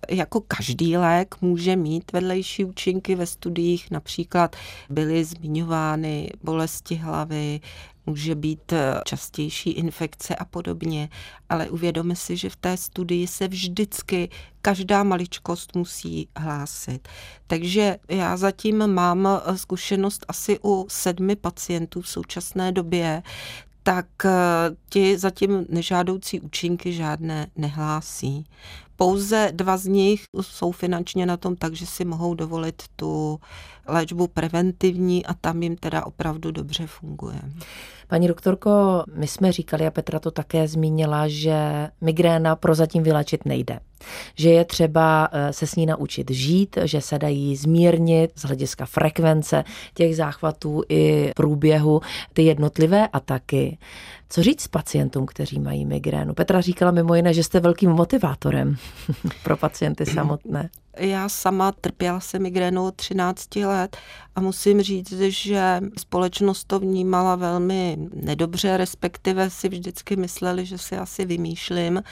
Jako 0.09 0.41
každý 0.41 0.97
lék 0.97 1.35
může 1.41 1.75
mít 1.75 2.11
vedlejší 2.11 2.65
účinky 2.65 3.15
ve 3.15 3.25
studiích, 3.25 3.91
například 3.91 4.55
byly 4.89 5.25
zmiňovány 5.25 6.29
bolesti 6.43 6.95
hlavy, 6.95 7.59
může 8.05 8.35
být 8.35 8.73
eh, 8.73 9.01
častější 9.05 9.71
infekce 9.71 10.35
a 10.35 10.45
podobně, 10.45 11.09
ale 11.49 11.69
uvědomme 11.69 12.15
si, 12.15 12.37
že 12.37 12.49
v 12.49 12.55
té 12.55 12.77
studii 12.77 13.27
se 13.27 13.47
vždycky 13.47 14.29
každá 14.61 15.03
maličkost 15.03 15.75
musí 15.75 16.27
hlásit. 16.37 17.07
Takže 17.47 17.97
já 18.09 18.37
zatím 18.37 18.87
mám 18.87 19.27
eh, 19.27 19.57
zkušenost 19.57 20.25
asi 20.27 20.59
u 20.63 20.85
sedmi 20.89 21.35
pacientů 21.35 22.01
v 22.01 22.09
současné 22.09 22.71
době, 22.71 23.23
tak 23.83 24.07
eh, 24.25 24.29
ti 24.89 25.17
zatím 25.17 25.65
nežádoucí 25.69 26.41
účinky 26.41 26.93
žádné 26.93 27.47
nehlásí. 27.55 28.45
Pouze 28.99 29.49
dva 29.51 29.77
z 29.77 29.85
nich 29.85 30.23
jsou 30.41 30.71
finančně 30.71 31.25
na 31.25 31.37
tom 31.37 31.55
tak, 31.55 31.73
že 31.73 31.85
si 31.85 32.05
mohou 32.05 32.33
dovolit 32.33 32.83
tu 32.95 33.39
léčbu 33.89 34.27
preventivní 34.27 35.25
a 35.25 35.33
tam 35.33 35.63
jim 35.63 35.75
teda 35.75 36.05
opravdu 36.05 36.51
dobře 36.51 36.87
funguje. 36.87 37.41
Paní 38.09 38.27
doktorko, 38.27 39.03
my 39.15 39.27
jsme 39.27 39.51
říkali, 39.51 39.87
a 39.87 39.91
Petra 39.91 40.19
to 40.19 40.31
také 40.31 40.67
zmínila, 40.67 41.27
že 41.27 41.87
migréna 42.01 42.55
prozatím 42.55 43.03
vylečit 43.03 43.45
nejde. 43.45 43.79
Že 44.35 44.49
je 44.49 44.65
třeba 44.65 45.29
eh, 45.31 45.53
se 45.53 45.67
s 45.67 45.75
ní 45.75 45.85
naučit 45.85 46.31
žít, 46.31 46.77
že 46.83 47.01
se 47.01 47.19
dají 47.19 47.55
zmírnit 47.55 48.31
z 48.35 48.41
hlediska 48.41 48.85
frekvence 48.85 49.63
těch 49.93 50.15
záchvatů 50.15 50.83
i 50.89 51.31
průběhu 51.35 52.01
ty 52.33 52.43
jednotlivé 52.43 53.07
ataky. 53.07 53.77
Co 54.29 54.43
říct 54.43 54.67
pacientům, 54.67 55.25
kteří 55.25 55.59
mají 55.59 55.85
migrénu? 55.85 56.33
Petra 56.33 56.61
říkala 56.61 56.91
mimo 56.91 57.15
jiné, 57.15 57.33
že 57.33 57.43
jste 57.43 57.59
velkým 57.59 57.89
motivátorem 57.89 58.75
pro 59.43 59.57
pacienty 59.57 60.05
samotné. 60.05 60.69
Já 60.97 61.29
sama 61.29 61.71
trpěla 61.71 62.19
se 62.19 62.39
migrénou 62.39 62.87
od 62.87 62.95
13 62.95 63.55
let 63.55 63.97
a 64.35 64.41
musím 64.41 64.81
říct, 64.81 65.11
že 65.21 65.79
společnost 65.97 66.63
to 66.63 66.79
vnímala 66.79 67.35
velmi 67.35 67.97
nedobře, 68.13 68.77
respektive 68.77 69.49
si 69.49 69.69
vždycky 69.69 70.15
mysleli, 70.15 70.65
že 70.65 70.77
si 70.77 70.97
asi 70.97 71.25
vymýšlím 71.25 72.03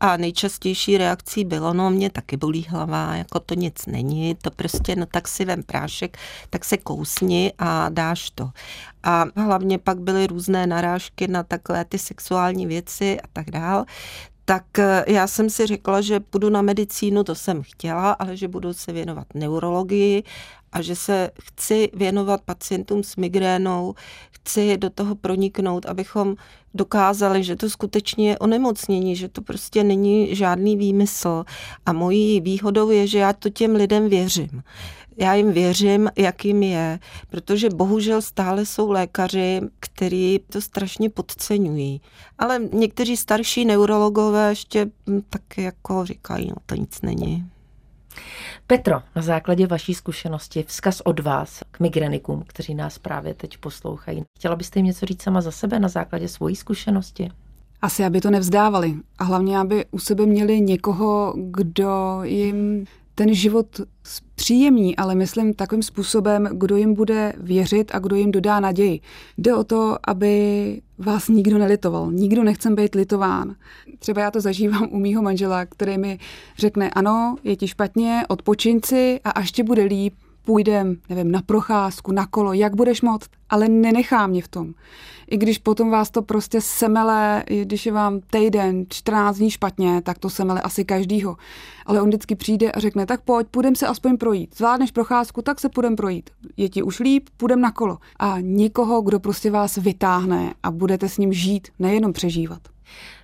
a 0.00 0.16
nejčastější 0.16 0.98
reakcí 0.98 1.44
bylo, 1.44 1.74
no 1.74 1.90
mě 1.90 2.10
taky 2.10 2.36
bolí 2.36 2.66
hlava, 2.68 3.16
jako 3.16 3.40
to 3.40 3.54
nic 3.54 3.86
není, 3.86 4.34
to 4.34 4.50
prostě, 4.50 4.96
no 4.96 5.06
tak 5.06 5.28
si 5.28 5.44
vem 5.44 5.62
prášek, 5.62 6.18
tak 6.50 6.64
se 6.64 6.76
kousni 6.76 7.52
a 7.58 7.88
dáš 7.88 8.30
to. 8.30 8.50
A 9.02 9.24
hlavně 9.36 9.78
pak 9.78 10.00
byly 10.00 10.26
různé 10.26 10.66
narážky 10.66 11.28
na 11.28 11.42
takové 11.42 11.84
ty 11.84 11.98
sexuální 11.98 12.66
věci 12.66 13.20
a 13.20 13.24
tak 13.32 13.50
dál 13.50 13.84
tak 14.44 14.78
eh, 14.78 15.04
já 15.08 15.26
jsem 15.26 15.50
si 15.50 15.66
řekla, 15.66 16.00
že 16.00 16.20
půjdu 16.20 16.50
na 16.50 16.62
medicínu, 16.62 17.24
to 17.24 17.34
jsem 17.34 17.62
chtěla, 17.62 18.12
ale 18.12 18.36
že 18.36 18.48
budu 18.48 18.72
se 18.72 18.92
věnovat 18.92 19.26
neurologii 19.34 20.22
a 20.72 20.82
že 20.82 20.96
se 20.96 21.30
chci 21.42 21.90
věnovat 21.94 22.40
pacientům 22.44 23.02
s 23.02 23.16
migrénou, 23.16 23.94
chci 24.30 24.76
do 24.76 24.90
toho 24.90 25.14
proniknout, 25.14 25.86
abychom 25.86 26.34
dokázali, 26.74 27.44
že 27.44 27.56
to 27.56 27.70
skutečně 27.70 28.30
je 28.30 28.38
onemocnění, 28.38 29.16
že 29.16 29.28
to 29.28 29.42
prostě 29.42 29.84
není 29.84 30.36
žádný 30.36 30.76
výmysl. 30.76 31.44
A 31.86 31.92
mojí 31.92 32.40
výhodou 32.40 32.90
je, 32.90 33.06
že 33.06 33.18
já 33.18 33.32
to 33.32 33.50
těm 33.50 33.74
lidem 33.74 34.08
věřím 34.08 34.62
já 35.16 35.34
jim 35.34 35.52
věřím, 35.52 36.10
jak 36.18 36.44
jim 36.44 36.62
je, 36.62 36.98
protože 37.30 37.70
bohužel 37.70 38.22
stále 38.22 38.66
jsou 38.66 38.90
lékaři, 38.90 39.60
kteří 39.80 40.40
to 40.52 40.60
strašně 40.60 41.10
podceňují. 41.10 42.00
Ale 42.38 42.60
někteří 42.72 43.16
starší 43.16 43.64
neurologové 43.64 44.48
ještě 44.48 44.86
hm, 45.08 45.20
tak 45.30 45.58
jako 45.58 46.04
říkají, 46.04 46.48
no 46.48 46.56
to 46.66 46.74
nic 46.74 47.02
není. 47.02 47.50
Petro, 48.66 49.02
na 49.16 49.22
základě 49.22 49.66
vaší 49.66 49.94
zkušenosti, 49.94 50.62
vzkaz 50.62 51.00
od 51.00 51.20
vás 51.20 51.60
k 51.70 51.80
migrenikům, 51.80 52.44
kteří 52.46 52.74
nás 52.74 52.98
právě 52.98 53.34
teď 53.34 53.58
poslouchají. 53.58 54.24
Chtěla 54.38 54.56
byste 54.56 54.78
jim 54.78 54.86
něco 54.86 55.06
říct 55.06 55.22
sama 55.22 55.40
za 55.40 55.50
sebe 55.50 55.80
na 55.80 55.88
základě 55.88 56.28
svojí 56.28 56.56
zkušenosti? 56.56 57.30
Asi, 57.82 58.04
aby 58.04 58.20
to 58.20 58.30
nevzdávali. 58.30 58.94
A 59.18 59.24
hlavně, 59.24 59.58
aby 59.58 59.84
u 59.90 59.98
sebe 59.98 60.26
měli 60.26 60.60
někoho, 60.60 61.34
kdo 61.36 62.20
jim 62.22 62.86
ten 63.14 63.34
život 63.34 63.80
příjemní, 64.34 64.96
ale 64.96 65.14
myslím 65.14 65.54
takovým 65.54 65.82
způsobem, 65.82 66.48
kdo 66.52 66.76
jim 66.76 66.94
bude 66.94 67.32
věřit 67.36 67.90
a 67.94 67.98
kdo 67.98 68.16
jim 68.16 68.32
dodá 68.32 68.60
naději. 68.60 69.00
Jde 69.38 69.54
o 69.54 69.64
to, 69.64 69.96
aby 70.06 70.82
vás 70.98 71.28
nikdo 71.28 71.58
nelitoval. 71.58 72.12
Nikdo 72.12 72.44
nechce 72.44 72.70
být 72.70 72.94
litován. 72.94 73.54
Třeba 73.98 74.22
já 74.22 74.30
to 74.30 74.40
zažívám 74.40 74.88
u 74.90 74.98
mýho 74.98 75.22
manžela, 75.22 75.66
který 75.66 75.98
mi 75.98 76.18
řekne, 76.58 76.90
ano, 76.90 77.36
je 77.44 77.56
ti 77.56 77.68
špatně, 77.68 78.22
odpočiň 78.28 78.80
si 78.84 79.20
a 79.24 79.30
až 79.30 79.52
ti 79.52 79.62
bude 79.62 79.82
líp, 79.82 80.14
půjdem, 80.44 80.96
nevím, 81.08 81.32
na 81.32 81.42
procházku, 81.42 82.12
na 82.12 82.26
kolo, 82.26 82.52
jak 82.52 82.76
budeš 82.76 83.02
moct, 83.02 83.30
ale 83.50 83.68
nenechá 83.68 84.26
mě 84.26 84.42
v 84.42 84.48
tom. 84.48 84.74
I 85.30 85.36
když 85.36 85.58
potom 85.58 85.90
vás 85.90 86.10
to 86.10 86.22
prostě 86.22 86.60
semele, 86.60 87.44
když 87.62 87.86
je 87.86 87.92
vám 87.92 88.20
týden, 88.20 88.84
14 88.88 89.36
dní 89.36 89.50
špatně, 89.50 90.02
tak 90.02 90.18
to 90.18 90.30
semele 90.30 90.60
asi 90.60 90.84
každýho. 90.84 91.36
Ale 91.86 92.02
on 92.02 92.08
vždycky 92.08 92.34
přijde 92.34 92.72
a 92.72 92.80
řekne, 92.80 93.06
tak 93.06 93.20
pojď, 93.20 93.46
půjdem 93.50 93.76
se 93.76 93.86
aspoň 93.86 94.16
projít. 94.16 94.56
Zvládneš 94.56 94.90
procházku, 94.90 95.42
tak 95.42 95.60
se 95.60 95.68
půjdem 95.68 95.96
projít. 95.96 96.30
Je 96.56 96.68
ti 96.68 96.82
už 96.82 97.00
líp, 97.00 97.28
půjdem 97.36 97.60
na 97.60 97.70
kolo. 97.70 97.98
A 98.18 98.36
nikoho, 98.40 99.02
kdo 99.02 99.20
prostě 99.20 99.50
vás 99.50 99.76
vytáhne 99.76 100.54
a 100.62 100.70
budete 100.70 101.08
s 101.08 101.18
ním 101.18 101.32
žít, 101.32 101.68
nejenom 101.78 102.12
přežívat. 102.12 102.60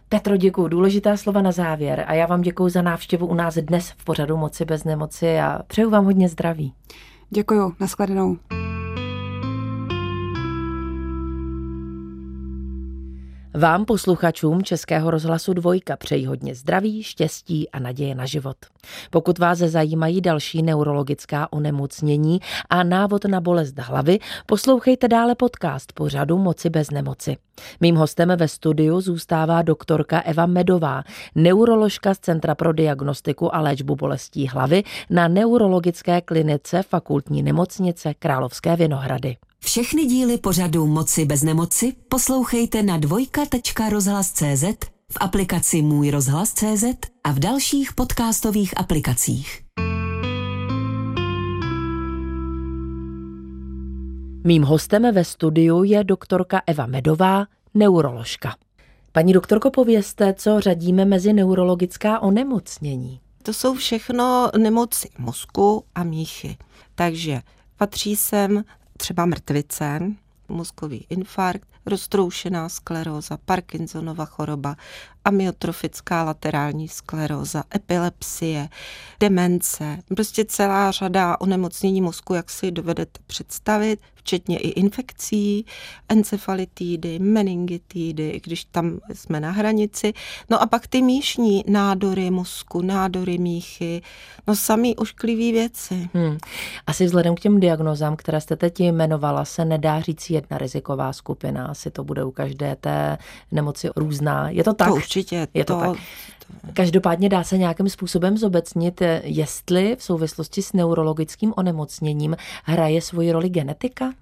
Petro, 0.09 0.37
děkuji. 0.37 0.69
Důležitá 0.69 1.17
slova 1.17 1.43
na 1.43 1.53
závěr 1.53 2.05
a 2.07 2.15
já 2.15 2.27
vám 2.27 2.41
děkuji 2.41 2.69
za 2.69 2.83
návštěvu 2.83 3.27
u 3.27 3.35
nás 3.35 3.55
dnes 3.55 3.91
v 3.91 4.05
pořadu 4.05 4.37
Moci 4.37 4.65
bez 4.65 4.85
nemoci 4.85 5.41
a 5.41 5.63
přeju 5.67 5.91
vám 5.91 6.05
hodně 6.05 6.29
zdraví. 6.29 6.73
Děkuji, 7.31 7.73
nashledanou. 7.81 8.37
Vám, 13.59 13.85
posluchačům 13.85 14.63
Českého 14.63 15.11
rozhlasu 15.11 15.55
Dvojka, 15.55 15.97
přeji 15.97 16.27
hodně 16.27 16.55
zdraví, 16.55 17.03
štěstí 17.03 17.71
a 17.71 17.79
naděje 17.79 18.15
na 18.15 18.27
život. 18.27 18.57
Pokud 19.11 19.39
vás 19.39 19.59
zajímají 19.59 20.21
další 20.21 20.63
neurologická 20.63 21.53
onemocnění 21.53 22.41
a 22.71 22.83
návod 22.83 23.25
na 23.25 23.41
bolest 23.41 23.79
hlavy, 23.79 24.19
poslouchejte 24.47 25.09
dále 25.09 25.35
podcast 25.35 25.93
pořadu 25.93 26.39
Moci 26.39 26.71
bez 26.71 26.91
nemoci. 26.91 27.37
Mým 27.81 27.97
hostem 27.97 28.33
ve 28.37 28.49
studiu 28.49 29.01
zůstává 29.01 29.63
doktorka 29.63 30.21
Eva 30.21 30.47
Medová, 30.47 31.03
neuroložka 31.35 32.15
z 32.15 32.19
Centra 32.19 32.55
pro 32.55 32.73
diagnostiku 32.73 33.55
a 33.55 33.61
léčbu 33.61 33.97
bolestí 33.97 34.49
hlavy 34.49 34.83
na 35.11 35.29
neurologické 35.29 36.21
klinice 36.21 36.83
fakultní 36.83 37.43
nemocnice 37.43 38.15
Královské 38.15 38.77
Vinohrady. 38.77 39.37
Všechny 39.61 40.07
díly 40.07 40.39
pořadu 40.39 40.87
Moci 40.87 41.25
bez 41.25 41.43
nemoci 41.43 41.93
poslouchejte 42.09 42.83
na 42.83 42.97
dvojka.rozhlas.cz, 42.97 44.65
v 45.13 45.17
aplikaci 45.21 45.83
Můj 45.83 46.11
rozhlas.cz 46.11 46.85
a 47.25 47.33
v 47.33 47.39
dalších 47.39 47.93
podcastových 47.93 48.79
aplikacích. 48.79 49.63
Mým 54.45 54.63
hostem 54.63 55.15
ve 55.15 55.25
studiu 55.25 55.85
je 55.85 56.05
doktorka 56.05 56.63
Eva 56.67 56.87
Medová, 56.87 57.47
neuroložka. 57.75 58.57
Paní 59.13 59.33
doktorko, 59.33 59.71
povězte, 59.71 60.35
co 60.35 60.61
řadíme 60.61 61.05
mezi 61.05 61.33
neurologická 61.33 62.21
onemocnění. 62.21 63.21
To 63.43 63.53
jsou 63.53 63.75
všechno 63.75 64.51
nemoci 64.59 65.09
mozku 65.19 65.85
a 65.95 66.05
míchy. 66.05 66.57
Takže 66.95 67.41
patří 67.77 68.17
sem 68.17 68.65
třeba 68.99 69.27
mrtvice, 69.27 70.01
mozkový 70.49 71.07
infarkt, 71.09 71.69
roztroušená 71.87 72.69
skleróza, 72.69 73.39
Parkinsonova 73.45 74.25
choroba, 74.25 74.77
amyotrofická 75.29 76.25
laterální 76.25 76.89
skleróza, 76.89 77.65
epilepsie, 77.75 78.69
demence, 79.21 79.99
prostě 80.15 80.45
celá 80.45 80.91
řada 80.91 81.41
onemocnění 81.41 82.01
mozku, 82.01 82.35
jak 82.35 82.51
si 82.51 82.71
dovedete 82.71 83.21
představit, 83.27 84.01
včetně 84.29 84.59
i 84.59 84.69
infekcí, 84.69 85.67
encefalitidy, 86.09 87.19
meningitidy, 87.19 88.41
když 88.45 88.65
tam 88.65 88.99
jsme 89.15 89.41
na 89.41 89.51
hranici. 89.51 90.13
No 90.51 90.63
a 90.63 90.67
pak 90.67 90.87
ty 90.87 91.03
míšní 91.03 91.65
nádory 91.69 92.31
mozku, 92.31 92.83
nádory 92.83 93.39
míchy, 93.39 94.03
no 94.47 94.57
samý 94.57 94.97
ošklivý 94.97 95.53
věci. 95.53 96.09
Hmm. 96.15 96.39
Asi 96.87 97.05
vzhledem 97.05 97.35
k 97.35 97.41
těm 97.41 97.61
diagnozám, 97.61 98.17
které 98.17 98.41
jste 98.41 98.57
teď 98.57 98.81
jmenovala, 98.81 99.45
se 99.45 99.65
nedá 99.65 100.01
říct 100.01 100.31
jedna 100.31 100.59
riziková 100.59 101.13
skupina. 101.13 101.67
Asi 101.67 101.91
to 101.91 102.05
bude 102.05 102.25
u 102.25 102.31
každé 102.31 102.77
té 102.77 103.19
nemoci 103.53 103.89
různá. 103.97 104.51
Je 104.51 104.65
to 104.65 104.75
tak? 104.75 104.89
To 104.89 104.95
určitě. 104.95 105.18
Je 105.55 105.65
to, 105.65 105.75
to 105.75 105.81
tak. 105.81 105.97
Každopádně 106.73 107.29
dá 107.29 107.45
se 107.45 107.59
nějakým 107.59 107.89
způsobem 107.89 108.39
zobecnit, 108.39 109.03
jestli 109.25 109.97
v 109.97 110.03
souvislosti 110.03 110.63
s 110.63 110.73
neurologickým 110.73 111.55
onemocněním 111.57 112.37
hraje 112.65 113.03
svoji 113.03 113.33
roli 113.33 113.49
genetika? 113.49 114.13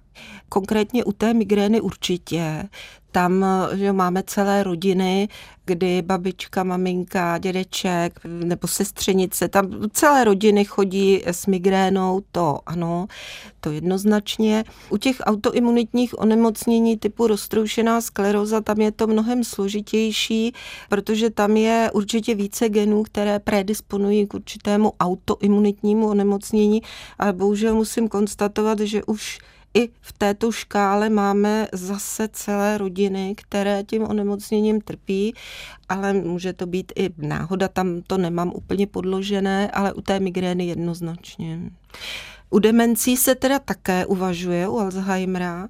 Konkrétně 0.49 1.03
u 1.03 1.11
té 1.11 1.33
migrény 1.33 1.81
určitě. 1.81 2.69
Tam 3.11 3.45
že 3.73 3.93
máme 3.93 4.23
celé 4.23 4.63
rodiny, 4.63 5.27
kdy 5.65 6.01
babička, 6.01 6.63
maminka, 6.63 7.37
dědeček 7.37 8.19
nebo 8.23 8.67
sestřenice, 8.67 9.47
tam 9.47 9.89
celé 9.91 10.23
rodiny 10.23 10.65
chodí 10.65 11.23
s 11.25 11.45
migrénou, 11.45 12.21
to 12.31 12.59
ano, 12.65 13.07
to 13.59 13.71
jednoznačně. 13.71 14.63
U 14.89 14.97
těch 14.97 15.17
autoimunitních 15.23 16.19
onemocnění 16.19 16.97
typu 16.97 17.27
roztroušená 17.27 18.01
skleroza, 18.01 18.61
tam 18.61 18.81
je 18.81 18.91
to 18.91 19.07
mnohem 19.07 19.43
složitější, 19.43 20.53
protože 20.89 21.29
tam 21.29 21.57
je 21.57 21.89
určitě 21.93 22.35
více 22.35 22.69
genů, 22.69 23.03
které 23.03 23.39
predisponují 23.39 24.27
k 24.27 24.33
určitému 24.33 24.93
autoimunitnímu 24.99 26.07
onemocnění, 26.09 26.81
ale 27.19 27.33
bohužel 27.33 27.75
musím 27.75 28.07
konstatovat, 28.07 28.79
že 28.79 29.03
už 29.03 29.39
i 29.77 29.89
v 30.01 30.13
této 30.13 30.51
škále 30.51 31.09
máme 31.09 31.67
zase 31.73 32.29
celé 32.31 32.77
rodiny, 32.77 33.35
které 33.37 33.83
tím 33.83 34.03
onemocněním 34.03 34.81
trpí, 34.81 35.33
ale 35.89 36.13
může 36.13 36.53
to 36.53 36.65
být 36.65 36.91
i 36.95 37.09
náhoda, 37.17 37.67
tam 37.67 38.01
to 38.07 38.17
nemám 38.17 38.51
úplně 38.55 38.87
podložené, 38.87 39.71
ale 39.71 39.93
u 39.93 40.01
té 40.01 40.19
migrény 40.19 40.65
jednoznačně. 40.65 41.59
U 42.49 42.59
demencí 42.59 43.17
se 43.17 43.35
teda 43.35 43.59
také 43.59 44.05
uvažuje, 44.05 44.67
u 44.67 44.77
Alzheimera, 44.77 45.67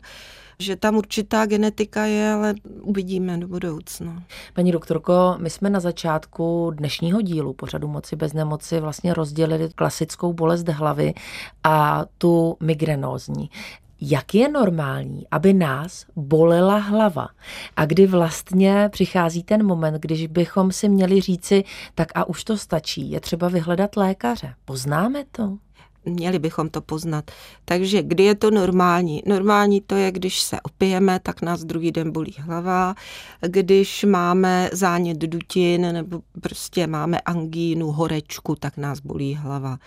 že 0.59 0.75
tam 0.75 0.95
určitá 0.95 1.45
genetika 1.45 2.05
je, 2.05 2.31
ale 2.31 2.55
uvidíme 2.81 3.37
do 3.37 3.47
budoucna. 3.47 4.23
Paní 4.53 4.71
doktorko, 4.71 5.35
my 5.37 5.49
jsme 5.49 5.69
na 5.69 5.79
začátku 5.79 6.71
dnešního 6.75 7.21
dílu 7.21 7.53
pořadu 7.53 7.87
Moci 7.87 8.15
bez 8.15 8.33
nemoci 8.33 8.79
vlastně 8.79 9.13
rozdělili 9.13 9.69
klasickou 9.75 10.33
bolest 10.33 10.67
hlavy 10.67 11.13
a 11.63 12.05
tu 12.17 12.57
migrenózní 12.59 13.49
jak 14.01 14.35
je 14.35 14.49
normální, 14.49 15.27
aby 15.31 15.53
nás 15.53 16.05
bolela 16.15 16.77
hlava 16.77 17.27
a 17.75 17.85
kdy 17.85 18.07
vlastně 18.07 18.89
přichází 18.91 19.43
ten 19.43 19.65
moment, 19.65 19.95
když 19.99 20.27
bychom 20.27 20.71
si 20.71 20.89
měli 20.89 21.21
říci, 21.21 21.63
tak 21.95 22.11
a 22.15 22.29
už 22.29 22.43
to 22.43 22.57
stačí, 22.57 23.11
je 23.11 23.19
třeba 23.19 23.47
vyhledat 23.47 23.97
lékaře. 23.97 24.53
Poznáme 24.65 25.23
to? 25.31 25.57
Měli 26.07 26.39
bychom 26.39 26.69
to 26.69 26.81
poznat. 26.81 27.31
Takže 27.65 28.03
kdy 28.03 28.23
je 28.23 28.35
to 28.35 28.51
normální? 28.51 29.23
Normální 29.25 29.81
to 29.81 29.95
je, 29.95 30.11
když 30.11 30.41
se 30.41 30.61
opijeme, 30.61 31.19
tak 31.19 31.41
nás 31.41 31.63
druhý 31.63 31.91
den 31.91 32.11
bolí 32.11 32.35
hlava, 32.37 32.95
když 33.41 34.03
máme 34.03 34.69
zánět 34.73 35.17
dutin 35.17 35.81
nebo 35.81 36.21
prostě 36.41 36.87
máme 36.87 37.21
angínu, 37.21 37.91
horečku, 37.91 38.55
tak 38.55 38.77
nás 38.77 38.99
bolí 38.99 39.35
hlava. 39.35 39.77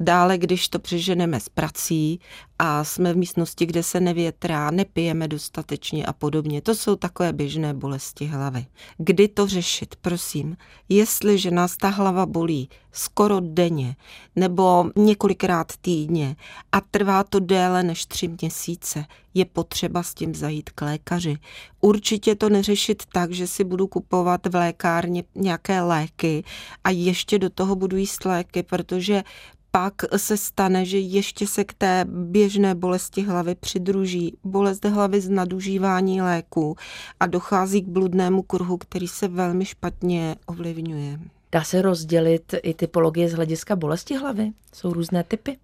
Dále, 0.00 0.38
když 0.38 0.68
to 0.68 0.78
přeženeme 0.78 1.40
s 1.40 1.48
prací 1.48 2.20
a 2.58 2.84
jsme 2.84 3.12
v 3.12 3.16
místnosti, 3.16 3.66
kde 3.66 3.82
se 3.82 4.00
nevětrá, 4.00 4.70
nepijeme 4.70 5.28
dostatečně 5.28 6.06
a 6.06 6.12
podobně. 6.12 6.60
To 6.60 6.74
jsou 6.74 6.96
takové 6.96 7.32
běžné 7.32 7.74
bolesti 7.74 8.26
hlavy. 8.26 8.66
Kdy 8.98 9.28
to 9.28 9.46
řešit? 9.46 9.96
Prosím, 10.00 10.56
jestliže 10.88 11.50
nás 11.50 11.76
ta 11.76 11.88
hlava 11.88 12.26
bolí 12.26 12.68
skoro 12.92 13.40
denně 13.40 13.96
nebo 14.36 14.90
několikrát 14.96 15.72
týdně 15.80 16.36
a 16.72 16.80
trvá 16.80 17.24
to 17.24 17.40
déle 17.40 17.82
než 17.82 18.06
tři 18.06 18.28
měsíce, 18.40 19.04
je 19.34 19.44
potřeba 19.44 20.02
s 20.02 20.14
tím 20.14 20.34
zajít 20.34 20.70
k 20.70 20.82
lékaři. 20.82 21.36
Určitě 21.80 22.34
to 22.34 22.48
neřešit 22.48 23.02
tak, 23.12 23.32
že 23.32 23.46
si 23.46 23.64
budu 23.64 23.86
kupovat 23.86 24.46
v 24.46 24.54
lékárně 24.54 25.24
nějaké 25.34 25.80
léky 25.80 26.44
a 26.84 26.90
ještě 26.90 27.38
do 27.38 27.50
toho 27.50 27.76
budu 27.76 27.96
jíst 27.96 28.24
léky, 28.24 28.62
protože 28.62 29.22
pak 29.70 29.94
se 30.16 30.36
stane, 30.36 30.84
že 30.84 30.98
ještě 30.98 31.46
se 31.46 31.64
k 31.64 31.72
té 31.72 32.04
běžné 32.08 32.74
bolesti 32.74 33.22
hlavy 33.22 33.54
přidruží 33.54 34.36
bolest 34.44 34.84
hlavy 34.84 35.20
z 35.20 35.28
nadužívání 35.28 36.22
léků 36.22 36.76
a 37.20 37.26
dochází 37.26 37.82
k 37.82 37.88
bludnému 37.88 38.42
kruhu, 38.42 38.76
který 38.76 39.08
se 39.08 39.28
velmi 39.28 39.64
špatně 39.64 40.36
ovlivňuje. 40.46 41.18
Dá 41.52 41.64
se 41.64 41.82
rozdělit 41.82 42.54
i 42.62 42.74
typologie 42.74 43.28
z 43.28 43.32
hlediska 43.32 43.76
bolesti 43.76 44.16
hlavy? 44.16 44.52
Jsou 44.74 44.92
různé 44.92 45.24
typy? 45.24 45.58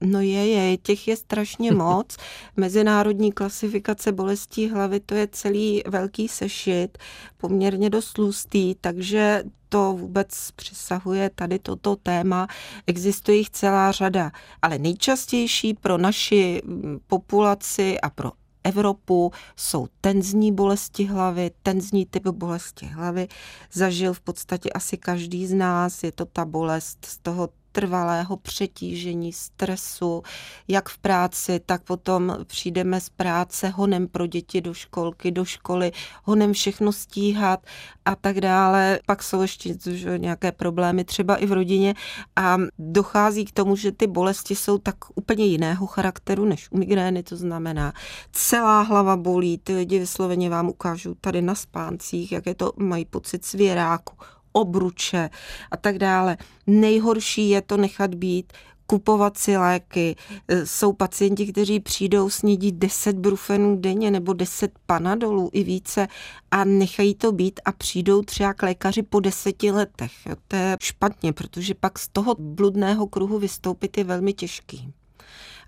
No 0.00 0.20
je, 0.20 0.48
je, 0.48 0.76
těch 0.76 1.08
je 1.08 1.16
strašně 1.16 1.72
moc. 1.74 2.16
Mezinárodní 2.56 3.32
klasifikace 3.32 4.12
bolestí 4.12 4.68
hlavy, 4.68 5.00
to 5.00 5.14
je 5.14 5.28
celý 5.32 5.82
velký 5.86 6.28
sešit, 6.28 6.98
poměrně 7.36 7.90
dost 7.90 8.12
tlustý, 8.12 8.74
takže 8.80 9.42
to 9.68 9.92
vůbec 9.92 10.50
přesahuje 10.50 11.30
tady 11.34 11.58
toto 11.58 11.96
téma. 11.96 12.46
Existuje 12.86 13.36
jich 13.36 13.50
celá 13.50 13.92
řada, 13.92 14.30
ale 14.62 14.78
nejčastější 14.78 15.74
pro 15.74 15.98
naši 15.98 16.62
populaci 17.06 18.00
a 18.00 18.10
pro 18.10 18.32
Evropu 18.66 19.32
jsou 19.56 19.86
tenzní 20.00 20.52
bolesti 20.52 21.04
hlavy, 21.04 21.50
tenzní 21.62 22.06
typ 22.06 22.26
bolesti 22.26 22.86
hlavy. 22.86 23.28
Zažil 23.72 24.12
v 24.12 24.20
podstatě 24.20 24.70
asi 24.70 24.96
každý 24.96 25.46
z 25.46 25.54
nás, 25.54 26.02
je 26.02 26.12
to 26.12 26.24
ta 26.24 26.44
bolest 26.44 27.04
z 27.04 27.18
toho 27.18 27.48
trvalého 27.76 28.36
přetížení, 28.36 29.32
stresu, 29.32 30.22
jak 30.68 30.88
v 30.88 30.98
práci, 30.98 31.60
tak 31.66 31.82
potom 31.82 32.36
přijdeme 32.44 33.00
z 33.00 33.08
práce 33.08 33.68
honem 33.68 34.08
pro 34.08 34.26
děti 34.26 34.60
do 34.60 34.74
školky, 34.74 35.30
do 35.30 35.44
školy, 35.44 35.92
honem 36.24 36.52
všechno 36.52 36.92
stíhat 36.92 37.66
a 38.04 38.16
tak 38.16 38.40
dále. 38.40 39.00
Pak 39.06 39.22
jsou 39.22 39.42
ještě 39.42 39.74
nějaké 40.16 40.52
problémy 40.52 41.04
třeba 41.04 41.36
i 41.36 41.46
v 41.46 41.52
rodině 41.52 41.94
a 42.36 42.56
dochází 42.78 43.44
k 43.44 43.52
tomu, 43.52 43.76
že 43.76 43.92
ty 43.92 44.06
bolesti 44.06 44.54
jsou 44.54 44.78
tak 44.78 44.96
úplně 45.14 45.44
jiného 45.44 45.86
charakteru 45.86 46.44
než 46.44 46.68
u 46.70 46.78
migrény, 46.78 47.22
to 47.22 47.36
znamená 47.36 47.92
celá 48.32 48.82
hlava 48.82 49.16
bolí, 49.16 49.58
ty 49.58 49.74
lidi 49.74 49.98
vysloveně 49.98 50.50
vám 50.50 50.68
ukážou 50.68 51.14
tady 51.14 51.42
na 51.42 51.54
spáncích, 51.54 52.32
jak 52.32 52.46
je 52.46 52.54
to, 52.54 52.72
mají 52.76 53.04
pocit 53.04 53.44
svěráku, 53.44 54.16
obruče 54.56 55.30
a 55.70 55.76
tak 55.76 55.98
dále. 55.98 56.36
Nejhorší 56.66 57.50
je 57.50 57.62
to 57.62 57.76
nechat 57.76 58.14
být, 58.14 58.52
kupovat 58.86 59.38
si 59.38 59.56
léky. 59.56 60.16
E, 60.48 60.66
jsou 60.66 60.92
pacienti, 60.92 61.52
kteří 61.52 61.80
přijdou 61.80 62.30
snídit 62.30 62.74
10 62.74 63.16
brufenů 63.16 63.76
denně 63.76 64.10
nebo 64.10 64.32
10 64.32 64.70
panadolů 64.86 65.50
i 65.52 65.62
více 65.64 66.08
a 66.50 66.64
nechají 66.64 67.14
to 67.14 67.32
být 67.32 67.60
a 67.64 67.72
přijdou 67.72 68.22
třeba 68.22 68.54
k 68.54 68.62
lékaři 68.62 69.02
po 69.02 69.20
deseti 69.20 69.70
letech. 69.70 70.12
To 70.48 70.56
je 70.56 70.76
špatně, 70.80 71.32
protože 71.32 71.74
pak 71.74 71.98
z 71.98 72.08
toho 72.08 72.36
bludného 72.38 73.06
kruhu 73.06 73.38
vystoupit 73.38 73.98
je 73.98 74.04
velmi 74.04 74.32
těžký. 74.32 74.92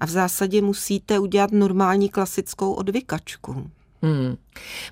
A 0.01 0.07
v 0.07 0.11
zásadě 0.11 0.62
musíte 0.62 1.18
udělat 1.18 1.53
normální 1.53 2.09
klasickou 2.09 2.72
odvykačku. 2.72 3.70
Hmm. 4.02 4.37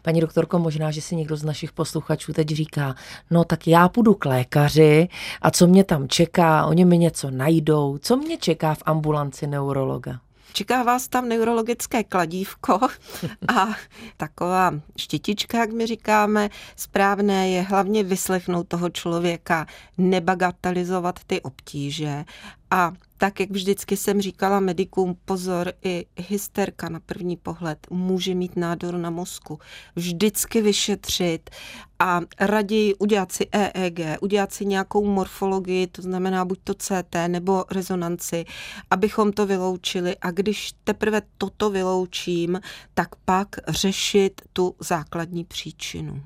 Paní 0.03 0.21
doktorko, 0.21 0.59
možná, 0.59 0.91
že 0.91 1.01
si 1.01 1.17
někdo 1.17 1.37
z 1.37 1.45
našich 1.45 1.73
posluchačů 1.73 2.33
teď 2.33 2.49
říká, 2.49 2.95
no 3.31 3.45
tak 3.45 3.67
já 3.67 3.89
půjdu 3.89 4.15
k 4.15 4.25
lékaři 4.25 5.09
a 5.43 5.51
co 5.51 5.67
mě 5.67 5.85
tam 5.85 6.09
čeká, 6.09 6.67
oni 6.67 6.85
mi 6.85 6.99
něco 6.99 7.31
najdou, 7.31 7.99
co 8.03 8.17
mě 8.17 8.37
čeká 8.39 8.75
v 8.75 8.83
ambulanci 8.87 9.47
neurologa? 9.47 10.21
Čeká 10.53 10.83
vás 10.83 11.09
tam 11.09 11.29
neurologické 11.29 12.05
kladívko 12.05 12.79
a 13.57 13.69
taková 14.17 14.73
štětička, 14.97 15.59
jak 15.59 15.73
my 15.73 15.87
říkáme. 15.87 16.49
Správné 16.77 17.51
je 17.51 17.63
hlavně 17.63 18.05
vyslechnout 18.05 18.69
toho 18.69 18.91
člověka, 18.91 19.67
nebagatelizovat 19.99 21.21
ty 21.27 21.41
obtíže 21.41 22.25
a 22.71 22.93
tak, 23.17 23.41
jak 23.41 23.51
vždycky 23.51 23.97
jsem 23.97 24.21
říkala 24.21 24.61
medikům, 24.61 25.17
pozor, 25.25 25.73
i 25.83 26.07
hysterka 26.17 26.89
na 26.89 27.01
první 27.01 27.37
pohled 27.37 27.87
může 27.91 28.35
mít 28.35 28.57
nádor 28.57 28.97
na 28.97 29.11
mozku. 29.11 29.59
Vždycky 29.97 30.61
vyšetřit 30.63 31.51
a 31.99 32.21
raději 32.41 32.95
udělat 32.95 33.33
si 33.33 33.47
EEG, 33.53 34.01
udělat 34.21 34.53
si 34.53 34.67
nějakou 34.67 35.07
morfologii, 35.07 35.87
to 35.87 36.03
znamená 36.03 36.45
buď 36.45 36.59
to 36.65 36.75
CT 36.75 37.15
nebo 37.29 37.65
rezonanci, 37.71 38.45
abychom 38.91 39.33
to 39.33 39.47
vyloučili 39.47 40.17
a 40.17 40.31
když 40.31 40.73
teprve 40.85 41.23
toto 41.39 41.71
vyloučím, 41.71 42.61
tak 42.95 43.09
pak 43.25 43.49
řešit 43.69 44.43
tu 44.53 44.75
základní 44.81 45.45
příčinu. 45.45 46.23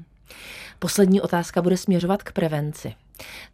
Poslední 0.78 1.20
otázka 1.20 1.62
bude 1.62 1.76
směřovat 1.76 2.22
k 2.22 2.32
prevenci. 2.32 2.94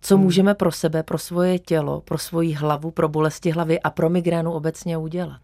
Co 0.01 0.15
hmm. 0.15 0.25
můžeme 0.25 0.55
pro 0.55 0.73
sebe, 0.73 1.03
pro 1.03 1.19
svoje 1.19 1.59
tělo, 1.59 2.01
pro 2.01 2.19
svoji 2.19 2.53
hlavu, 2.53 2.91
pro 2.91 3.09
bolesti 3.09 3.51
hlavy 3.51 3.81
a 3.81 3.91
pro 3.91 4.11
migrénu 4.11 4.53
obecně 4.53 4.99
udělat? 4.99 5.41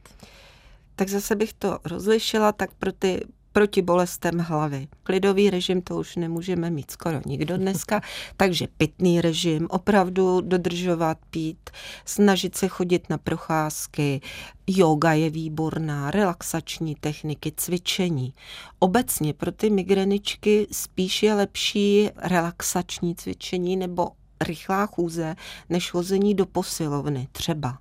Tak 0.96 1.08
zase 1.08 1.36
bych 1.36 1.52
to 1.52 1.78
rozlišila, 1.84 2.52
tak 2.52 2.70
pro 2.74 2.92
ty 2.92 3.24
proti 3.52 3.82
bolestem 3.82 4.38
hlavy. 4.38 4.88
Klidový 5.02 5.50
režim 5.50 5.82
to 5.82 5.96
už 5.96 6.16
nemůžeme 6.16 6.70
mít 6.70 6.90
skoro 6.90 7.20
nikdo 7.26 7.56
dneska, 7.56 8.00
takže 8.36 8.66
pitný 8.76 9.20
režim, 9.20 9.66
opravdu 9.70 10.40
dodržovat 10.40 11.18
pít, 11.30 11.70
snažit 12.04 12.56
se 12.56 12.68
chodit 12.68 13.10
na 13.10 13.18
procházky, 13.18 14.20
yoga 14.66 15.12
je 15.12 15.30
výborná, 15.30 16.10
relaxační 16.10 16.94
techniky, 16.94 17.52
cvičení. 17.56 18.34
Obecně 18.78 19.34
pro 19.34 19.52
ty 19.52 19.70
migreničky 19.70 20.66
spíš 20.72 21.22
je 21.22 21.34
lepší 21.34 22.10
relaxační 22.16 23.14
cvičení 23.14 23.76
nebo 23.76 24.08
rychlá 24.42 24.86
chůze, 24.86 25.36
než 25.70 25.94
hození 25.94 26.34
do 26.34 26.46
posilovny 26.46 27.28
třeba. 27.32 27.78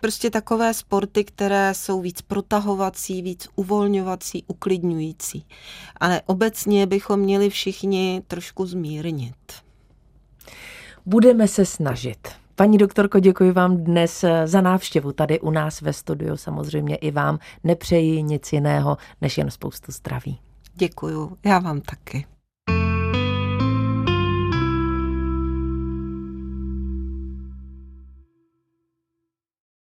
Prostě 0.00 0.30
takové 0.30 0.74
sporty, 0.74 1.24
které 1.24 1.74
jsou 1.74 2.00
víc 2.00 2.22
protahovací, 2.22 3.22
víc 3.22 3.48
uvolňovací, 3.56 4.44
uklidňující. 4.46 5.46
Ale 5.96 6.22
obecně 6.26 6.86
bychom 6.86 7.20
měli 7.20 7.50
všichni 7.50 8.22
trošku 8.26 8.66
zmírnit. 8.66 9.34
Budeme 11.06 11.48
se 11.48 11.66
snažit. 11.66 12.28
Paní 12.54 12.78
doktorko, 12.78 13.20
děkuji 13.20 13.52
vám 13.52 13.76
dnes 13.76 14.24
za 14.44 14.60
návštěvu 14.60 15.12
tady 15.12 15.40
u 15.40 15.50
nás 15.50 15.80
ve 15.80 15.92
studiu. 15.92 16.36
Samozřejmě 16.36 16.96
i 16.96 17.10
vám 17.10 17.38
nepřeji 17.64 18.22
nic 18.22 18.52
jiného, 18.52 18.96
než 19.20 19.38
jen 19.38 19.50
spoustu 19.50 19.92
zdraví. 19.92 20.38
Děkuju, 20.74 21.38
já 21.44 21.58
vám 21.58 21.80
taky. 21.80 22.26